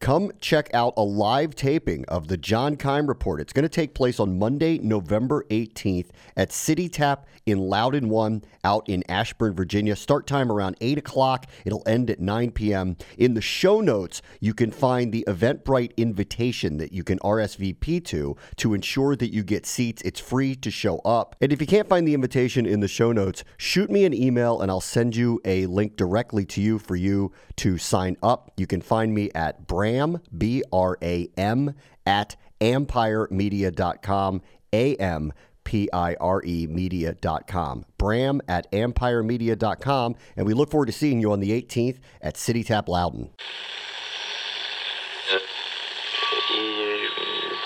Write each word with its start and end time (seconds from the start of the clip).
come 0.00 0.32
check 0.40 0.70
out 0.72 0.94
a 0.96 1.02
live 1.02 1.54
taping 1.54 2.06
of 2.06 2.28
the 2.28 2.36
John 2.38 2.76
Keim 2.76 3.06
Report. 3.06 3.40
It's 3.40 3.52
going 3.52 3.64
to 3.64 3.68
take 3.68 3.94
place 3.94 4.18
on 4.18 4.38
Monday, 4.38 4.78
November 4.78 5.44
18th 5.50 6.08
at 6.36 6.52
City 6.52 6.88
Tap 6.88 7.26
in 7.44 7.58
Loudoun 7.58 8.08
1 8.08 8.42
out 8.64 8.88
in 8.88 9.04
Ashburn, 9.08 9.54
Virginia. 9.54 9.94
Start 9.94 10.26
time 10.26 10.50
around 10.50 10.76
8 10.80 10.98
o'clock. 10.98 11.46
It'll 11.64 11.82
end 11.86 12.10
at 12.10 12.20
9 12.20 12.50
p.m. 12.52 12.96
In 13.18 13.34
the 13.34 13.42
show 13.42 13.80
notes, 13.80 14.22
you 14.40 14.54
can 14.54 14.70
find 14.70 15.12
the 15.12 15.24
Eventbrite 15.28 15.96
invitation 15.96 16.78
that 16.78 16.92
you 16.92 17.04
can 17.04 17.18
RSVP 17.18 18.04
to 18.06 18.36
to 18.56 18.74
ensure 18.74 19.16
that 19.16 19.32
you 19.32 19.42
get 19.42 19.66
seats. 19.66 20.02
It's 20.02 20.20
free 20.20 20.54
to 20.56 20.70
show 20.70 20.98
up. 21.00 21.36
And 21.40 21.52
if 21.52 21.60
you 21.60 21.66
can't 21.66 21.88
find 21.88 22.08
the 22.08 22.14
invitation 22.14 22.64
in 22.64 22.80
the 22.80 22.88
show 22.88 23.12
notes, 23.12 23.44
shoot 23.58 23.90
me 23.90 24.04
an 24.04 24.14
email 24.14 24.60
and 24.60 24.70
I'll 24.70 24.80
send 24.80 25.14
you 25.14 25.40
a 25.44 25.66
link 25.66 25.96
directly 25.96 26.46
to 26.46 26.60
you 26.60 26.78
for 26.78 26.96
you 26.96 27.32
to 27.56 27.76
sign 27.76 28.16
up. 28.22 28.52
You 28.56 28.66
can 28.66 28.80
find 28.80 29.14
me 29.14 29.30
at 29.34 29.66
Bram, 29.90 30.20
B 30.36 30.62
R 30.72 30.96
A 31.02 31.28
M, 31.36 31.74
at 32.06 32.36
ampiremedia.com, 32.60 34.42
A 34.72 34.94
M 34.96 35.32
P 35.64 35.88
I 35.92 36.14
R 36.14 36.42
E 36.44 36.66
media.com. 36.68 37.84
Bram 37.98 38.40
at 38.48 38.70
ampiremedia.com. 38.72 40.16
And 40.36 40.46
we 40.46 40.54
look 40.54 40.70
forward 40.70 40.86
to 40.86 40.92
seeing 40.92 41.20
you 41.20 41.32
on 41.32 41.40
the 41.40 41.50
18th 41.50 41.98
at 42.22 42.36
City 42.36 42.62
Tap 42.62 42.88
Loudoun. 42.88 43.30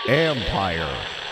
Empire. 0.06 1.23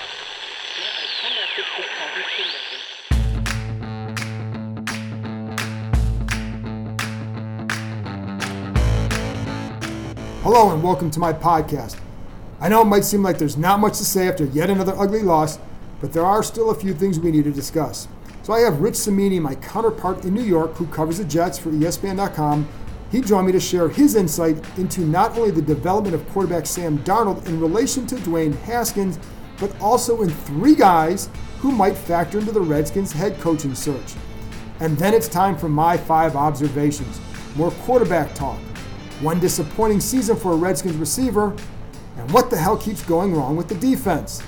Hello 10.43 10.73
and 10.73 10.83
welcome 10.83 11.09
to 11.09 11.21
my 11.21 11.33
podcast. 11.33 11.97
I 12.61 12.69
know 12.69 12.83
it 12.83 12.87
might 12.87 13.05
seem 13.05 13.23
like 13.23 13.39
there's 13.39 13.57
not 13.57 13.79
much 13.79 13.99
to 13.99 14.05
say 14.05 14.27
after 14.27 14.45
yet 14.47 14.71
another 14.71 14.93
ugly 14.99 15.23
loss, 15.23 15.61
but 16.01 16.13
there 16.13 16.25
are 16.25 16.43
still 16.43 16.71
a 16.71 16.75
few 16.75 16.93
things 16.95 17.21
we 17.21 17.31
need 17.31 17.45
to 17.45 17.53
discuss. 17.53 18.09
So 18.43 18.53
I 18.53 18.59
have 18.63 18.81
Rich 18.81 18.97
Cimini, 18.97 19.39
my 19.39 19.55
counterpart 19.55 20.25
in 20.25 20.35
New 20.35 20.43
York, 20.43 20.73
who 20.75 20.89
covers 20.89 21.19
the 21.19 21.25
Jets 21.25 21.61
for 21.61 21.71
ESPN.com. 21.71 22.69
He 23.13 23.21
joined 23.21 23.47
me 23.47 23.53
to 23.53 23.61
share 23.61 23.89
his 23.89 24.17
insight 24.17 24.57
into 24.77 25.03
not 25.03 25.39
only 25.39 25.53
the 25.53 25.63
development 25.63 26.17
of 26.17 26.29
quarterback 26.31 26.67
Sam 26.67 26.99
Darnold 27.05 27.47
in 27.47 27.61
relation 27.61 28.05
to 28.09 28.17
Dwayne 28.17 28.59
Haskins, 28.63 29.21
but 29.61 29.81
also 29.81 30.23
in 30.23 30.31
three 30.31 30.75
guys 30.75 31.31
who 31.61 31.71
might 31.71 31.97
factor 31.97 32.41
into 32.41 32.51
the 32.51 32.61
Redskins 32.61 33.13
head 33.13 33.39
coaching 33.39 33.77
search. 33.77 34.15
And 34.81 34.99
then 34.99 35.15
it's 35.15 35.29
time 35.29 35.57
for 35.57 35.69
my 35.69 35.97
five 35.97 36.35
observations. 36.35 37.21
More 37.55 37.71
quarterback 37.71 38.35
talk, 38.35 38.59
one 39.23 39.39
disappointing 39.39 40.01
season 40.01 40.37
for 40.37 40.53
a 40.53 40.57
Redskins 40.57 40.97
receiver, 40.97 41.57
and 42.17 42.31
what 42.33 42.51
the 42.51 42.57
hell 42.57 42.77
keeps 42.77 43.03
going 43.03 43.35
wrong 43.35 43.57
with 43.57 43.69
the 43.69 43.75
defense. 43.77 44.43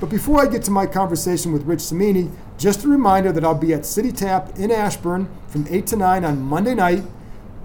But 0.00 0.10
before 0.10 0.42
I 0.42 0.46
get 0.46 0.62
to 0.64 0.70
my 0.72 0.86
conversation 0.86 1.52
with 1.52 1.62
Rich 1.62 1.82
Cimini, 1.82 2.30
just 2.58 2.84
a 2.84 2.88
reminder 2.88 3.30
that 3.32 3.44
I'll 3.44 3.54
be 3.54 3.72
at 3.72 3.86
City 3.86 4.10
Tap 4.10 4.58
in 4.58 4.70
Ashburn 4.72 5.28
from 5.46 5.66
8 5.70 5.86
to 5.88 5.96
9 5.96 6.24
on 6.24 6.40
Monday 6.40 6.74
night, 6.74 7.04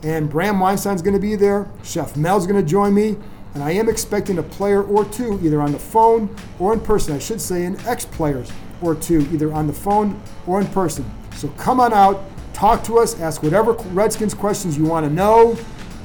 and 0.03 0.29
Bram 0.29 0.59
Weinstein's 0.59 1.01
going 1.01 1.15
to 1.15 1.19
be 1.19 1.35
there, 1.35 1.67
Chef 1.83 2.15
Mel's 2.15 2.45
going 2.45 2.63
to 2.63 2.67
join 2.67 2.93
me, 2.93 3.17
and 3.55 3.63
I 3.63 3.71
am 3.71 3.89
expecting 3.89 4.37
a 4.37 4.43
player 4.43 4.83
or 4.83 5.03
two, 5.05 5.39
either 5.41 5.59
on 5.61 5.71
the 5.71 5.79
phone 5.79 6.35
or 6.59 6.73
in 6.73 6.79
person. 6.79 7.15
I 7.15 7.19
should 7.19 7.41
say, 7.41 7.65
an 7.65 7.75
ex 7.87 8.05
players 8.05 8.51
or 8.83 8.93
two, 8.93 9.21
either 9.33 9.51
on 9.51 9.65
the 9.65 9.73
phone 9.73 10.21
or 10.45 10.61
in 10.61 10.67
person. 10.67 11.09
So 11.35 11.47
come 11.57 11.79
on 11.79 11.91
out, 11.91 12.23
talk 12.53 12.83
to 12.83 12.99
us, 12.99 13.19
ask 13.19 13.41
whatever 13.41 13.73
Redskins 13.73 14.35
questions 14.35 14.77
you 14.77 14.85
want 14.85 15.07
to 15.07 15.11
know, 15.11 15.57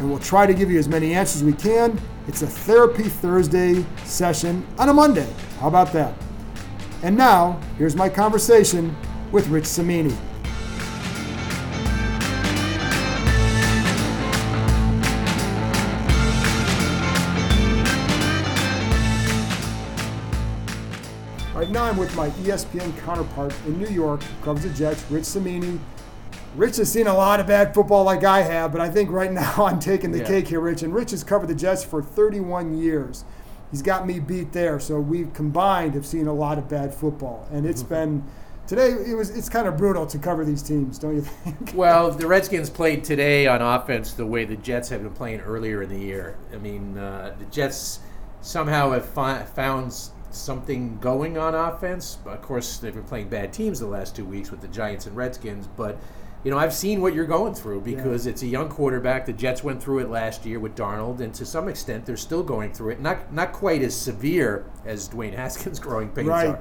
and 0.03 0.11
we'll 0.11 0.19
try 0.19 0.47
to 0.47 0.53
give 0.53 0.69
you 0.69 0.81
as 0.81 0.89
many 0.89 1.15
answers 1.15 1.43
as 1.43 1.45
we 1.45 1.53
can. 1.53 1.99
It's 2.27 2.43
a 2.43 2.47
Therapy 2.47 3.05
Thursday 3.05 3.87
session 4.05 4.67
on 4.77 4.89
a 4.89 4.93
Monday. 4.93 5.33
How 5.61 5.69
about 5.69 5.93
that? 5.93 6.13
And 7.05 7.17
now, 7.17 7.61
here's 7.79 7.95
my 7.95 8.09
conversation 8.09 8.97
with 9.31 9.47
Rich 9.47 9.65
Cimini. 9.67 10.17
Right 21.55 21.71
now, 21.71 21.85
I'm 21.85 21.97
with 21.97 22.15
my 22.17 22.31
ESPN 22.31 22.99
counterpart 23.05 23.55
in 23.67 23.79
New 23.79 23.89
York, 23.89 24.21
covers 24.43 24.65
the 24.65 24.71
Jets, 24.71 25.09
Rich 25.13 25.27
Cimini. 25.27 25.79
Rich 26.57 26.77
has 26.77 26.93
seen 26.93 27.07
a 27.07 27.15
lot 27.15 27.41
of 27.41 27.47
bad 27.47 27.73
football 27.75 28.05
like 28.05 28.25
I 28.25 28.43
have, 28.43 28.73
but 28.73 28.81
I 28.81 28.91
think 28.91 29.11
right 29.11 29.33
now 29.43 29.55
I'm 29.67 29.79
taking 29.79 30.13
the 30.13 30.19
Yeah. 30.19 30.25
cake 30.27 30.49
here, 30.49 30.61
Rich. 30.61 30.83
And 30.83 30.95
Rich 30.95 31.13
has 31.13 31.25
covered 31.25 31.49
the 31.49 31.55
Jets 31.55 31.83
for 31.85 32.03
31 32.03 32.77
years. 32.77 33.25
He's 33.71 33.83
got 33.83 34.07
me 34.07 34.21
beat 34.21 34.53
there, 34.53 34.79
so 34.79 35.01
we 35.01 35.25
combined 35.33 35.95
have 35.95 36.05
seen 36.05 36.27
a 36.27 36.33
lot 36.35 36.59
of 36.59 36.69
bad 36.69 36.93
football, 36.93 37.49
and 37.51 37.65
it's 37.65 37.83
been 37.83 38.23
today. 38.67 38.89
It 38.91 39.17
was 39.17 39.31
it's 39.31 39.49
kind 39.49 39.67
of 39.67 39.79
brutal 39.79 40.05
to 40.09 40.19
cover 40.19 40.45
these 40.45 40.63
teams, 40.63 40.99
don't 40.99 41.15
you 41.15 41.23
think? 41.23 41.73
Well, 41.75 42.11
the 42.11 42.27
Redskins 42.27 42.69
played 42.69 43.03
today 43.03 43.47
on 43.47 43.63
offense 43.63 44.13
the 44.13 44.27
way 44.27 44.45
the 44.45 44.57
Jets 44.57 44.91
have 44.91 45.03
been 45.03 45.15
playing 45.15 45.41
earlier 45.41 45.81
in 45.83 45.89
the 45.89 45.99
year. 45.99 46.37
I 46.53 46.59
mean, 46.59 46.99
uh, 46.99 47.35
the 47.39 47.47
Jets 47.47 48.01
somehow 48.43 48.91
have 48.91 49.07
fi- 49.07 49.43
found 49.45 49.95
something 50.31 50.99
going 51.01 51.39
on 51.39 51.55
offense. 51.55 52.19
Of 52.27 52.43
course, 52.43 52.77
they've 52.77 52.93
been 52.93 53.05
playing 53.05 53.31
bad 53.31 53.55
teams 53.55 53.81
the 53.81 53.87
last 53.87 54.15
two 54.15 54.27
weeks 54.27 54.51
with 54.51 54.61
the 54.61 54.69
Giants 54.69 55.07
and 55.07 55.17
Redskins, 55.17 55.67
but. 55.79 55.97
You 56.45 56.51
know, 56.51 56.59
I've 56.59 56.75
seen 56.75 57.01
what 57.01 57.15
you're 57.15 57.25
going 57.27 57.55
through 57.55 57.83
because 57.83 58.27
it's 58.27 58.43
a 58.43 58.47
young 58.47 58.69
quarterback. 58.69 59.27
The 59.27 59.33
Jets 59.33 59.63
went 59.63 59.81
through 59.83 60.01
it 60.01 60.11
last 60.11 60.45
year 60.45 60.59
with 60.59 60.75
Darnold, 60.75 61.21
and 61.21 61.33
to 61.35 61.47
some 61.47 61.69
extent, 61.69 62.05
they're 62.05 62.17
still 62.17 62.43
going 62.43 62.73
through 62.73 62.91
it. 62.91 63.01
Not 63.01 63.33
not 63.33 63.53
quite 63.53 63.81
as 63.83 63.95
severe 63.95 64.67
as 64.85 65.09
Dwayne 65.09 65.35
Haskins' 65.37 65.79
growing 65.79 66.09
pains 66.09 66.29
Right. 66.29 66.49
are, 66.49 66.61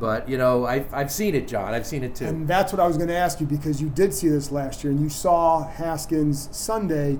but 0.00 0.28
you 0.28 0.36
know, 0.36 0.64
I've, 0.66 0.92
I've 0.92 1.12
seen 1.12 1.34
it, 1.36 1.46
John. 1.46 1.74
I've 1.74 1.86
seen 1.86 2.02
it 2.02 2.14
too. 2.16 2.24
And 2.26 2.48
that's 2.48 2.72
what 2.72 2.80
I 2.80 2.86
was 2.88 2.96
going 2.96 3.08
to 3.08 3.16
ask 3.16 3.38
you 3.40 3.46
because 3.46 3.80
you 3.80 3.88
did 3.90 4.12
see 4.12 4.28
this 4.28 4.50
last 4.50 4.82
year 4.82 4.92
and 4.92 5.00
you 5.00 5.08
saw 5.08 5.62
Haskins 5.68 6.48
Sunday. 6.50 7.18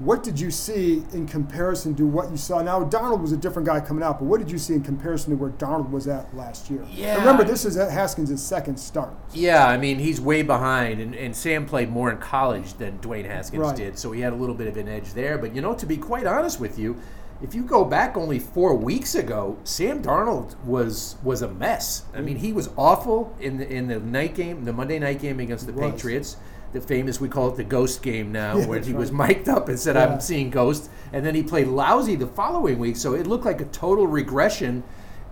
What 0.00 0.22
did 0.22 0.40
you 0.40 0.50
see 0.50 1.02
in 1.12 1.26
comparison 1.26 1.94
to 1.96 2.06
what 2.06 2.30
you 2.30 2.38
saw? 2.38 2.62
Now, 2.62 2.82
Darnold 2.82 3.20
was 3.20 3.32
a 3.32 3.36
different 3.36 3.68
guy 3.68 3.80
coming 3.80 4.02
out, 4.02 4.18
but 4.18 4.24
what 4.24 4.40
did 4.40 4.50
you 4.50 4.56
see 4.56 4.72
in 4.72 4.80
comparison 4.82 5.30
to 5.30 5.36
where 5.36 5.50
Darnold 5.50 5.90
was 5.90 6.08
at 6.08 6.34
last 6.34 6.70
year? 6.70 6.82
Yeah. 6.90 7.18
Remember, 7.18 7.44
this 7.44 7.66
is 7.66 7.76
Haskins' 7.76 8.42
second 8.42 8.78
start. 8.78 9.12
Yeah, 9.34 9.66
I 9.66 9.76
mean 9.76 9.98
he's 9.98 10.18
way 10.18 10.40
behind, 10.40 11.00
and, 11.02 11.14
and 11.14 11.36
Sam 11.36 11.66
played 11.66 11.90
more 11.90 12.10
in 12.10 12.16
college 12.16 12.72
than 12.74 12.98
Dwayne 13.00 13.26
Haskins 13.26 13.60
Right. 13.60 13.76
did, 13.76 13.98
so 13.98 14.10
he 14.12 14.22
had 14.22 14.32
a 14.32 14.36
little 14.36 14.54
bit 14.54 14.68
of 14.68 14.78
an 14.78 14.88
edge 14.88 15.12
there. 15.12 15.36
But 15.36 15.54
you 15.54 15.60
know, 15.60 15.74
to 15.74 15.84
be 15.84 15.98
quite 15.98 16.26
honest 16.26 16.60
with 16.60 16.78
you, 16.78 16.96
if 17.42 17.54
you 17.54 17.62
go 17.62 17.84
back 17.84 18.16
only 18.16 18.38
four 18.38 18.74
weeks 18.74 19.14
ago, 19.14 19.58
Sam 19.64 20.02
Darnold 20.02 20.58
was 20.64 21.16
was 21.22 21.42
a 21.42 21.48
mess. 21.48 22.04
I 22.14 22.22
mean, 22.22 22.36
he 22.38 22.54
was 22.54 22.70
awful 22.78 23.36
in 23.38 23.58
the 23.58 23.68
in 23.70 23.88
the 23.88 24.00
night 24.00 24.34
game, 24.34 24.64
the 24.64 24.72
Monday 24.72 24.98
night 24.98 25.20
game 25.20 25.40
against 25.40 25.66
the. 25.66 25.74
Patriots. 25.74 26.38
The 26.72 26.80
famous, 26.80 27.20
we 27.20 27.28
call 27.28 27.48
it 27.48 27.56
the 27.56 27.64
ghost 27.64 28.00
game 28.02 28.30
now, 28.30 28.56
Yeah, 28.58 28.66
where 28.66 28.78
he 28.80 28.92
was 28.92 29.10
right. 29.10 29.28
mic'd 29.38 29.48
up 29.48 29.68
and 29.68 29.78
said, 29.78 29.96
Yeah. 29.96 30.06
"I'm 30.06 30.20
seeing 30.20 30.50
ghosts," 30.50 30.88
and 31.12 31.26
then 31.26 31.34
he 31.34 31.42
played 31.42 31.66
lousy 31.66 32.14
the 32.14 32.28
following 32.28 32.78
week. 32.78 32.96
So 32.96 33.14
it 33.14 33.26
looked 33.26 33.44
like 33.44 33.60
a 33.60 33.64
total 33.66 34.06
regression 34.06 34.82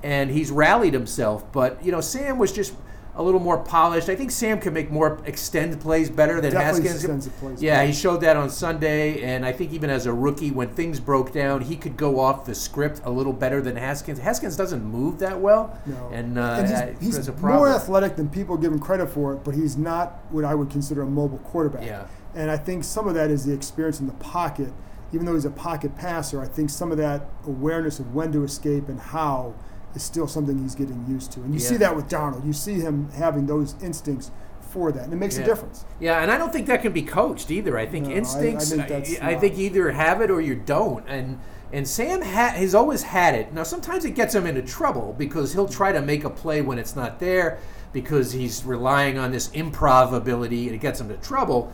and 0.02 0.31
he's 0.31 0.50
rallied 0.50 0.94
himself. 0.94 1.44
But 1.52 1.85
you 1.85 1.93
know, 1.93 2.00
Sam 2.00 2.38
was 2.38 2.52
just 2.52 2.73
a 3.19 3.23
little 3.23 3.41
more 3.41 3.59
polished. 3.59 4.09
I 4.09 4.15
think 4.15 4.31
Sam 4.31 4.61
can 4.61 4.73
make 4.73 4.93
more 4.93 5.20
extend 5.26 5.81
plays 5.81 6.09
better 6.09 6.41
than 6.41 6.53
Definitely 6.53 6.88
Haskins. 6.88 7.29
plays 7.41 7.61
yeah, 7.61 7.75
better. 7.79 7.88
he 7.88 7.93
showed 7.93 8.20
that 8.20 8.37
on 8.37 8.49
Sunday, 8.49 9.20
and 9.23 9.44
I 9.44 9.50
think 9.50 9.73
even 9.73 9.91
as 9.91 10.06
a 10.06 10.12
rookie, 10.12 10.53
when 10.53 10.69
things 10.69 11.00
broke 11.00 11.32
down, 11.32 11.62
he 11.62 11.76
could 11.76 11.97
go 11.97 12.20
off 12.20 12.47
the 12.47 12.55
script 12.55 13.00
a 13.05 13.11
little 13.11 13.32
better 13.32 13.61
than 13.61 13.75
Haskins. 13.75 14.20
Haskins 14.20 14.56
doesn't 14.56 14.85
move 14.85 15.19
that 15.19 15.41
well, 15.41 15.76
No. 15.85 16.11
and, 16.12 16.38
uh, 16.38 16.43
And 16.65 16.97
he's, 17.00 17.17
he's 17.17 17.37
more 17.43 17.69
athletic 17.69 18.15
than 18.15 18.29
people 18.29 18.56
give 18.56 18.73
him 18.73 18.79
credit 18.79 19.11
for, 19.11 19.35
but 19.35 19.55
he's 19.55 19.76
not 19.76 20.20
what 20.31 20.44
I 20.44 20.55
would 20.55 20.70
consider 20.70 21.03
a 21.03 21.06
mobile 21.06 21.38
quarterback. 21.38 21.85
Yeah. 21.85 22.06
And 22.37 22.53
I 22.53 22.56
think 22.56 22.85
some 22.85 23.09
of 23.09 23.15
that 23.15 23.31
is 23.31 23.44
the 23.44 23.53
experience 23.53 23.99
in 23.99 24.06
the 24.06 24.12
pocket. 24.15 24.73
Even 25.12 25.26
though 25.26 25.35
he's 25.35 25.44
a 25.47 25.50
pocket 25.50 25.97
passer, 25.97 26.41
I 26.41 26.47
think 26.47 26.70
some 26.70 26.93
of 26.93 26.99
that 26.99 27.26
awareness 27.47 27.99
of 27.99 28.15
when 28.15 28.31
to 28.32 28.44
escape 28.44 28.88
and 28.88 29.00
how 29.00 29.55
is 29.98 30.04
still 30.04 30.26
something 30.28 30.58
he's 30.58 30.74
getting 30.74 31.04
used 31.08 31.32
to. 31.32 31.40
And 31.40 31.52
you 31.52 31.60
see 31.60 31.76
that 31.76 31.94
with 31.94 32.08
Darnold. 32.08 32.46
You 32.46 32.52
see 32.52 32.74
him 32.74 33.10
having 33.16 33.46
those 33.46 33.74
instincts 33.82 34.30
for 34.70 34.92
that, 34.92 35.04
and 35.04 35.12
it 35.12 35.16
makes 35.16 35.36
Yeah. 35.36 35.42
a 35.44 35.46
difference. 35.46 35.84
Yeah, 35.98 36.20
and 36.22 36.30
I 36.30 36.38
don't 36.38 36.52
think 36.52 36.66
that 36.68 36.82
can 36.82 36.92
be 36.92 37.02
coached 37.02 37.50
either. 37.50 37.76
I 37.78 37.86
think 37.86 38.04
No, 38.06 38.10
I- 38.12 38.14
I 38.14 38.18
instincts. 38.18 38.70
think 38.70 39.22
I, 39.22 39.30
I 39.30 39.34
think 39.38 39.58
either 39.58 39.90
have 39.90 40.20
it 40.20 40.30
or 40.30 40.40
you 40.40 40.54
don't. 40.54 41.04
And 41.08 41.38
and 41.70 41.86
Sam 41.86 42.22
ha- 42.22 42.54
has 42.54 42.74
always 42.74 43.02
had 43.02 43.34
it. 43.34 43.52
Now 43.52 43.62
sometimes 43.62 44.04
it 44.06 44.12
gets 44.12 44.34
him 44.34 44.46
into 44.46 44.62
trouble 44.62 45.14
because 45.18 45.52
he'll 45.52 45.68
try 45.68 45.92
to 45.92 46.00
make 46.00 46.24
a 46.24 46.30
play 46.30 46.62
when 46.62 46.78
it's 46.78 46.94
not 46.96 47.18
there 47.18 47.58
because 47.92 48.32
he's 48.32 48.64
relying 48.64 49.18
on 49.18 49.32
this 49.32 49.48
improv 49.50 50.12
ability 50.14 50.66
and 50.66 50.74
it 50.74 50.80
gets 50.80 50.98
him 51.00 51.10
into 51.10 51.22
trouble. 51.22 51.70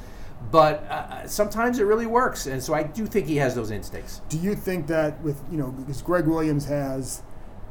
But 0.51 0.85
uh, 0.91 1.27
sometimes 1.27 1.79
it 1.79 1.85
really 1.85 2.07
works, 2.07 2.47
and 2.47 2.63
so 2.63 2.75
I 2.75 2.83
do 2.83 3.07
think 3.07 3.27
he 3.27 3.37
has 3.37 3.55
those 3.55 3.71
instincts. 3.71 4.21
Do 4.29 4.37
you 4.39 4.55
think 4.55 4.87
that 4.89 5.21
with 5.23 5.41
you 5.51 5.57
know 5.59 5.69
because 5.69 6.01
Gregg 6.03 6.27
Williams 6.27 6.67
has 6.67 7.23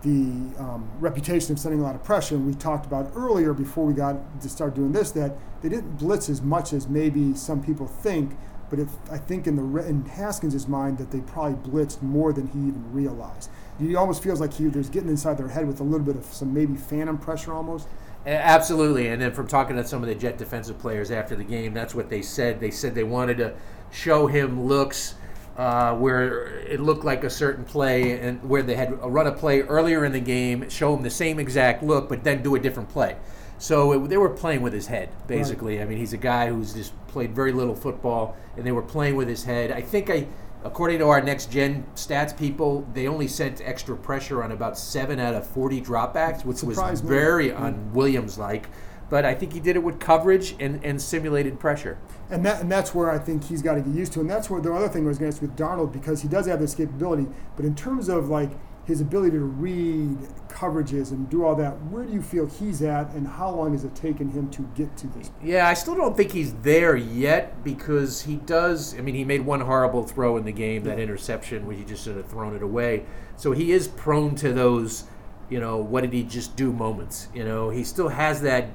the 0.04 0.62
um, 0.62 0.90
reputation 1.00 1.54
of 1.54 1.60
sending 1.60 1.80
a 1.80 1.84
lot 1.84 1.96
of 1.96 2.04
pressure, 2.04 2.36
and 2.36 2.46
we 2.46 2.54
talked 2.54 2.86
about 2.86 3.12
earlier 3.16 3.54
before 3.54 3.86
we 3.86 3.94
got 3.94 4.18
to 4.42 4.50
start 4.50 4.76
doing 4.76 4.92
this 4.92 5.12
that 5.12 5.38
they 5.62 5.70
didn't 5.70 5.98
blitz 5.98 6.30
as 6.30 6.42
much 6.42 6.74
as 6.74 6.88
maybe 6.88 7.34
some 7.34 7.64
people 7.64 7.88
think. 7.88 8.38
But 8.70 8.80
if 8.80 8.90
I 9.12 9.18
think 9.18 9.48
in 9.48 9.56
the 9.56 9.88
in 9.88 10.06
Haskins' 10.06 10.68
mind 10.68 10.98
that 10.98 11.12
they 11.12 11.22
probably 11.22 11.72
blitzed 11.72 12.02
more 12.02 12.34
than 12.34 12.48
he 12.48 12.60
even 12.60 12.92
realized. 12.92 13.50
He 13.80 13.96
almost 13.96 14.22
feels 14.22 14.40
like 14.40 14.54
he 14.54 14.66
there's 14.66 14.90
getting 14.90 15.10
inside 15.10 15.38
their 15.38 15.48
head 15.48 15.68
with 15.68 15.80
a 15.80 15.84
little 15.84 16.06
bit 16.06 16.16
of 16.16 16.26
some 16.26 16.54
maybe 16.54 16.76
phantom 16.76 17.18
pressure 17.18 17.54
almost. 17.54 17.88
Absolutely, 18.26 19.08
and 19.08 19.22
then 19.22 19.34
from 19.34 19.48
talking 19.48 19.76
to 19.76 19.86
some 19.86 20.02
of 20.02 20.08
the 20.08 20.16
Jet 20.16 20.38
defensive 20.38 20.80
players 20.80 21.12
after 21.12 21.36
the 21.36 21.44
game, 21.44 21.74
that's 21.74 21.94
what 21.94 22.10
they 22.10 22.22
said. 22.22 22.60
They 22.60 22.72
said 22.72 22.96
they 22.96 23.04
wanted 23.04 23.38
to 23.38 23.54
show 23.92 24.28
him 24.28 24.66
looks 24.66 25.16
uh, 25.58 25.96
where 25.96 26.48
it 26.66 26.80
looked 26.80 27.04
like 27.04 27.24
a 27.24 27.30
certain 27.30 27.64
play, 27.64 28.20
and 28.20 28.44
where 28.48 28.64
they 28.64 28.76
had 28.76 29.00
run 29.04 29.28
a 29.28 29.32
play 29.32 29.62
earlier 29.62 30.04
in 30.06 30.12
the 30.12 30.20
game, 30.20 30.70
show 30.70 30.96
him 30.96 31.04
the 31.04 31.10
same 31.10 31.40
exact 31.40 31.84
look, 31.84 32.10
but 32.10 32.24
then 32.24 32.42
do 32.42 32.56
a 32.56 32.60
different 32.60 32.90
play. 32.90 33.16
So 33.60 33.94
it, 33.94 34.10
they 34.10 34.18
were 34.18 34.30
playing 34.30 34.62
with 34.62 34.74
his 34.74 34.88
head, 34.88 35.10
basically. 35.28 35.82
I 35.82 35.86
mean, 35.86 35.98
he's 35.98 36.12
a 36.14 36.18
guy 36.18 36.50
who's 36.50 36.74
just 36.74 36.92
played 37.08 37.34
very 37.36 37.52
little 37.52 37.76
football, 37.76 38.36
and 38.58 38.66
they 38.66 38.72
were 38.72 38.82
playing 38.82 39.16
with 39.16 39.28
his 39.28 39.44
head. 39.44 39.72
I 39.72 39.82
think 39.82 40.10
I. 40.10 40.28
According 40.66 41.00
to 41.00 41.10
our 41.10 41.22
next 41.22 41.52
gen 41.52 41.86
stats 41.94 42.38
people, 42.38 42.88
they 42.94 43.06
only 43.10 43.28
sent 43.28 43.60
extra 43.66 43.98
pressure 43.98 44.42
on 44.42 44.54
about 44.54 44.78
seven 44.78 45.20
out 45.20 45.36
of 45.36 45.46
40 45.48 45.82
dropbacks, 45.82 46.46
which 46.46 46.64
was 46.64 46.78
Surprised 46.78 47.04
me. 47.04 47.10
very 47.10 47.52
un 47.52 47.92
Williams 47.94 48.38
like. 48.38 48.70
But 49.10 49.26
I 49.26 49.36
think 49.36 49.54
he 49.54 49.60
did 49.60 49.76
it 49.76 49.84
with 49.84 50.00
coverage 50.00 50.56
and, 50.60 50.84
and 50.84 51.02
simulated 51.02 51.60
pressure. 51.60 52.00
And 52.30 52.46
that 52.46 52.62
and 52.62 52.72
that's 52.72 52.96
where 52.96 53.12
I 53.12 53.20
think 53.20 53.44
he's 53.44 53.62
got 53.62 53.76
to 53.76 53.82
get 53.82 53.94
used 53.94 54.14
to. 54.14 54.22
And 54.22 54.30
that's 54.30 54.50
where 54.50 54.62
the 54.62 54.74
other 54.74 54.90
thing 54.90 55.06
I 55.06 55.08
was 55.08 55.20
going 55.20 55.32
to 55.32 55.36
ask 55.36 55.42
with 55.42 55.56
Darnold 55.56 55.92
because 55.92 56.22
he 56.22 56.28
does 56.28 56.48
have 56.48 56.60
this 56.60 56.74
capability. 56.74 57.28
But 57.56 57.66
in 57.66 57.76
terms 57.76 58.10
of 58.10 58.30
like 58.30 58.52
his 58.86 59.00
ability 59.00 59.32
to 59.32 59.40
read 59.40 60.18
coverages 60.50 61.12
and 61.12 61.30
do 61.30 61.46
all 61.46 61.56
that, 61.56 61.72
where 61.86 62.04
do 62.04 62.12
you 62.12 62.22
feel 62.22 62.46
he's 62.46 62.82
at, 62.82 63.10
and 63.12 63.26
how 63.26 63.50
long 63.50 63.72
has 63.72 63.86
it 63.86 63.96
taken 63.96 64.30
him 64.30 64.50
to 64.52 64.62
get 64.76 64.96
to 64.98 65.08
this? 65.08 65.32
Yeah, 65.42 65.68
I 65.68 65.74
still 65.74 65.96
don't 65.96 66.18
think 66.18 66.32
he's 66.32 66.54
there 66.56 66.96
yet 66.96 67.64
because 67.64 68.24
he 68.24 68.36
does. 68.38 68.98
I 68.98 69.02
mean, 69.02 69.16
he 69.16 69.24
made 69.24 69.42
one 69.42 69.62
horrible 69.62 70.04
throw 70.04 70.36
in 70.36 70.44
the 70.44 70.52
game, 70.52 70.84
that 70.84 71.00
interception, 71.00 71.66
where 71.66 71.76
he 71.76 71.86
just 71.86 72.04
should 72.04 72.18
have 72.18 72.28
thrown 72.28 72.56
it 72.56 72.62
away. 72.62 73.06
So 73.38 73.54
he 73.54 73.72
is 73.72 73.88
prone 73.88 74.36
to 74.36 74.52
those, 74.52 75.06
you 75.50 75.62
know, 75.62 75.78
what 75.78 76.02
did 76.02 76.12
he 76.12 76.24
just 76.24 76.56
do 76.58 76.74
moments. 76.74 77.30
You 77.34 77.46
know, 77.46 77.70
he 77.70 77.86
still 77.86 78.10
has 78.10 78.42
that 78.42 78.70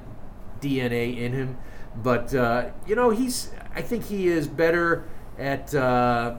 DNA 0.61 1.17
in 1.17 1.33
him, 1.33 1.57
but 2.03 2.33
uh, 2.33 2.69
you 2.87 2.95
know, 2.95 3.09
he's. 3.09 3.51
I 3.75 3.81
think 3.81 4.05
he 4.05 4.27
is 4.27 4.47
better 4.47 5.03
at. 5.37 5.73
Uh, 5.73 6.37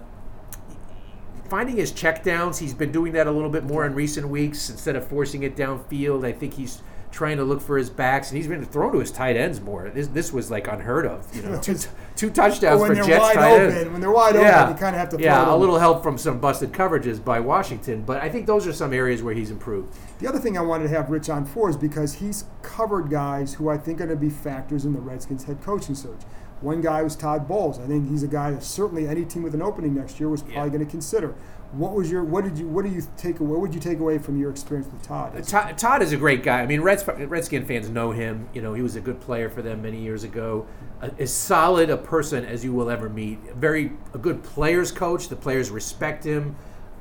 finding 1.48 1.76
his 1.76 1.92
checkdowns. 1.92 2.58
He's 2.58 2.72
been 2.72 2.92
doing 2.92 3.12
that 3.14 3.26
a 3.26 3.32
little 3.32 3.50
bit 3.50 3.64
more 3.64 3.84
in 3.84 3.92
recent 3.92 4.28
weeks 4.28 4.70
instead 4.70 4.94
of 4.94 5.06
forcing 5.06 5.42
it 5.42 5.56
downfield. 5.56 6.24
I 6.24 6.30
think 6.30 6.54
he's 6.54 6.80
trying 7.10 7.36
to 7.38 7.44
look 7.44 7.60
for 7.60 7.76
his 7.76 7.90
backs, 7.90 8.28
and 8.30 8.36
he's 8.36 8.46
been 8.46 8.64
thrown 8.64 8.92
to 8.92 8.98
his 8.98 9.10
tight 9.10 9.36
ends 9.36 9.60
more. 9.60 9.90
This 9.90 10.06
this 10.08 10.32
was 10.32 10.50
like 10.50 10.68
unheard 10.68 11.06
of. 11.06 11.34
You 11.34 11.42
know, 11.42 11.60
two 11.62 11.76
two 12.16 12.30
touchdowns 12.30 12.80
when 12.80 12.90
for 12.90 12.94
they're 12.96 13.04
Jets 13.04 13.20
wide 13.20 13.34
tight 13.34 13.52
open, 13.52 13.76
ends. 13.76 13.90
when 13.90 14.00
they're 14.00 14.10
wide 14.10 14.34
yeah. 14.36 14.62
open, 14.62 14.74
you 14.74 14.80
kind 14.80 14.94
of 14.94 15.00
have 15.00 15.08
to. 15.10 15.20
yeah, 15.20 15.52
a 15.52 15.56
little 15.56 15.78
help 15.78 16.02
from 16.02 16.16
some 16.18 16.38
busted 16.40 16.72
coverages 16.72 17.22
by 17.24 17.40
Washington, 17.40 18.02
but 18.02 18.22
I 18.22 18.28
think 18.28 18.46
those 18.46 18.66
are 18.66 18.72
some 18.72 18.92
areas 18.92 19.22
where 19.22 19.34
he's 19.34 19.50
improved. 19.50 19.94
The 20.20 20.28
other 20.28 20.38
thing 20.38 20.56
I 20.56 20.60
wanted 20.60 20.84
to 20.84 20.90
have 20.90 21.10
Rich 21.10 21.28
on 21.30 21.44
for 21.46 21.68
is 21.70 21.76
because 21.76 22.14
he's 22.14 22.44
covered 22.62 23.10
guys 23.10 23.54
who 23.54 23.68
I 23.68 23.76
think 23.78 24.00
are 24.00 24.06
going 24.06 24.18
to 24.18 24.24
be 24.24 24.30
factors 24.30 24.84
in 24.84 24.92
the 24.92 25.00
Redskins 25.00 25.44
head 25.44 25.62
coaching 25.62 25.94
search. 25.94 26.20
One 26.60 26.82
guy 26.82 27.02
was 27.02 27.16
Todd 27.16 27.48
Bowles. 27.48 27.78
I 27.80 27.86
think 27.86 28.10
he's 28.10 28.22
a 28.22 28.28
guy 28.28 28.50
that 28.50 28.62
certainly 28.62 29.08
any 29.08 29.24
team 29.24 29.42
with 29.42 29.54
an 29.54 29.62
opening 29.62 29.94
next 29.94 30.20
year 30.20 30.28
was 30.28 30.42
probably 30.42 30.58
Yeah. 30.64 30.68
going 30.68 30.84
to 30.84 30.90
consider. 30.90 31.34
What 31.72 31.92
was 31.94 32.10
your? 32.10 32.24
What 32.24 32.44
did 32.44 32.58
you? 32.58 32.66
What 32.66 32.84
do 32.84 32.90
you 32.90 33.02
take? 33.16 33.38
away? 33.38 33.50
What 33.50 33.60
would 33.60 33.74
you 33.74 33.80
take 33.80 34.00
away 34.00 34.18
from 34.18 34.38
your 34.38 34.50
experience 34.50 34.90
with 34.92 35.02
Todd? 35.02 35.42
Todd, 35.46 35.78
Todd 35.78 36.02
is 36.02 36.12
a 36.12 36.16
great 36.16 36.42
guy. 36.42 36.60
I 36.62 36.66
mean, 36.66 36.80
Reds, 36.80 37.04
Redskin 37.06 37.64
fans 37.64 37.88
know 37.88 38.10
him. 38.10 38.48
You 38.52 38.60
know, 38.62 38.74
he 38.74 38.82
was 38.82 38.96
a 38.96 39.00
good 39.00 39.20
player 39.20 39.48
for 39.48 39.62
them 39.62 39.82
many 39.82 40.00
years 40.00 40.24
ago. 40.24 40.66
A, 41.00 41.10
as 41.18 41.32
solid 41.32 41.88
a 41.88 41.96
person 41.96 42.44
as 42.44 42.64
you 42.64 42.72
will 42.72 42.90
ever 42.90 43.08
meet. 43.08 43.38
Very 43.54 43.92
a 44.12 44.18
good 44.18 44.42
players 44.42 44.90
coach. 44.90 45.28
The 45.28 45.36
players 45.36 45.70
respect 45.70 46.24
him. 46.24 46.56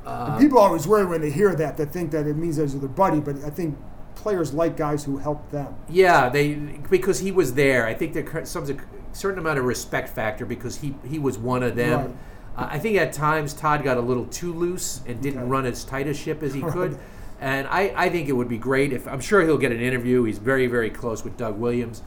Uh, 0.05 0.37
People 0.37 0.59
always 0.59 0.87
worry 0.87 1.05
when 1.05 1.21
they 1.21 1.31
hear 1.31 1.55
that. 1.55 1.75
They 1.77 1.85
think 1.85 2.11
that 2.11 2.27
it 2.27 2.35
means 2.37 2.57
that 2.57 2.63
he's 2.63 2.79
their 2.79 2.87
buddy, 2.89 3.19
but 3.19 3.43
I 3.43 3.49
think 3.49 3.77
players 4.15 4.53
like 4.53 4.77
guys 4.77 5.03
who 5.03 5.17
help 5.17 5.49
them. 5.49 5.75
yeah, 5.89 6.29
they 6.29 6.53
because 6.53 7.19
he 7.19 7.31
was 7.31 7.55
there. 7.55 7.87
I 7.87 7.93
think 7.95 8.13
there 8.13 8.23
comes 8.23 8.55
a 8.55 8.77
certain 9.13 9.39
amount 9.39 9.57
of 9.59 9.65
respect 9.65 10.09
factor 10.09 10.45
because 10.45 10.77
he 10.77 10.95
he 11.07 11.17
was 11.17 11.37
one 11.39 11.63
of 11.63 11.75
them. 11.75 11.99
Right. 11.99 12.15
Uh, 12.59 12.67
I 12.71 12.79
think 12.79 12.97
at 12.97 13.13
times 13.13 13.53
Todd 13.53 13.83
got 13.83 13.97
a 13.97 14.01
little 14.01 14.25
too 14.25 14.53
loose 14.53 15.01
and 15.07 15.21
didn't 15.21 15.39
Okay. 15.41 15.49
run 15.49 15.65
as 15.65 15.83
tight 15.85 16.07
a 16.07 16.13
ship 16.13 16.43
as 16.43 16.53
he 16.53 16.61
could. 16.73 16.97
And 17.39 17.67
I, 17.67 17.93
I 17.95 18.09
think 18.09 18.27
it 18.27 18.33
would 18.33 18.49
be 18.49 18.57
great 18.57 18.91
if 18.91 19.07
I'm 19.07 19.21
sure 19.21 19.41
he'll 19.41 19.57
get 19.57 19.71
an 19.71 19.79
interview. 19.79 20.23
He's 20.23 20.39
very, 20.39 20.67
very 20.67 20.89
close 20.89 21.23
with 21.23 21.37
Doug 21.37 21.57
Williams. 21.57 22.01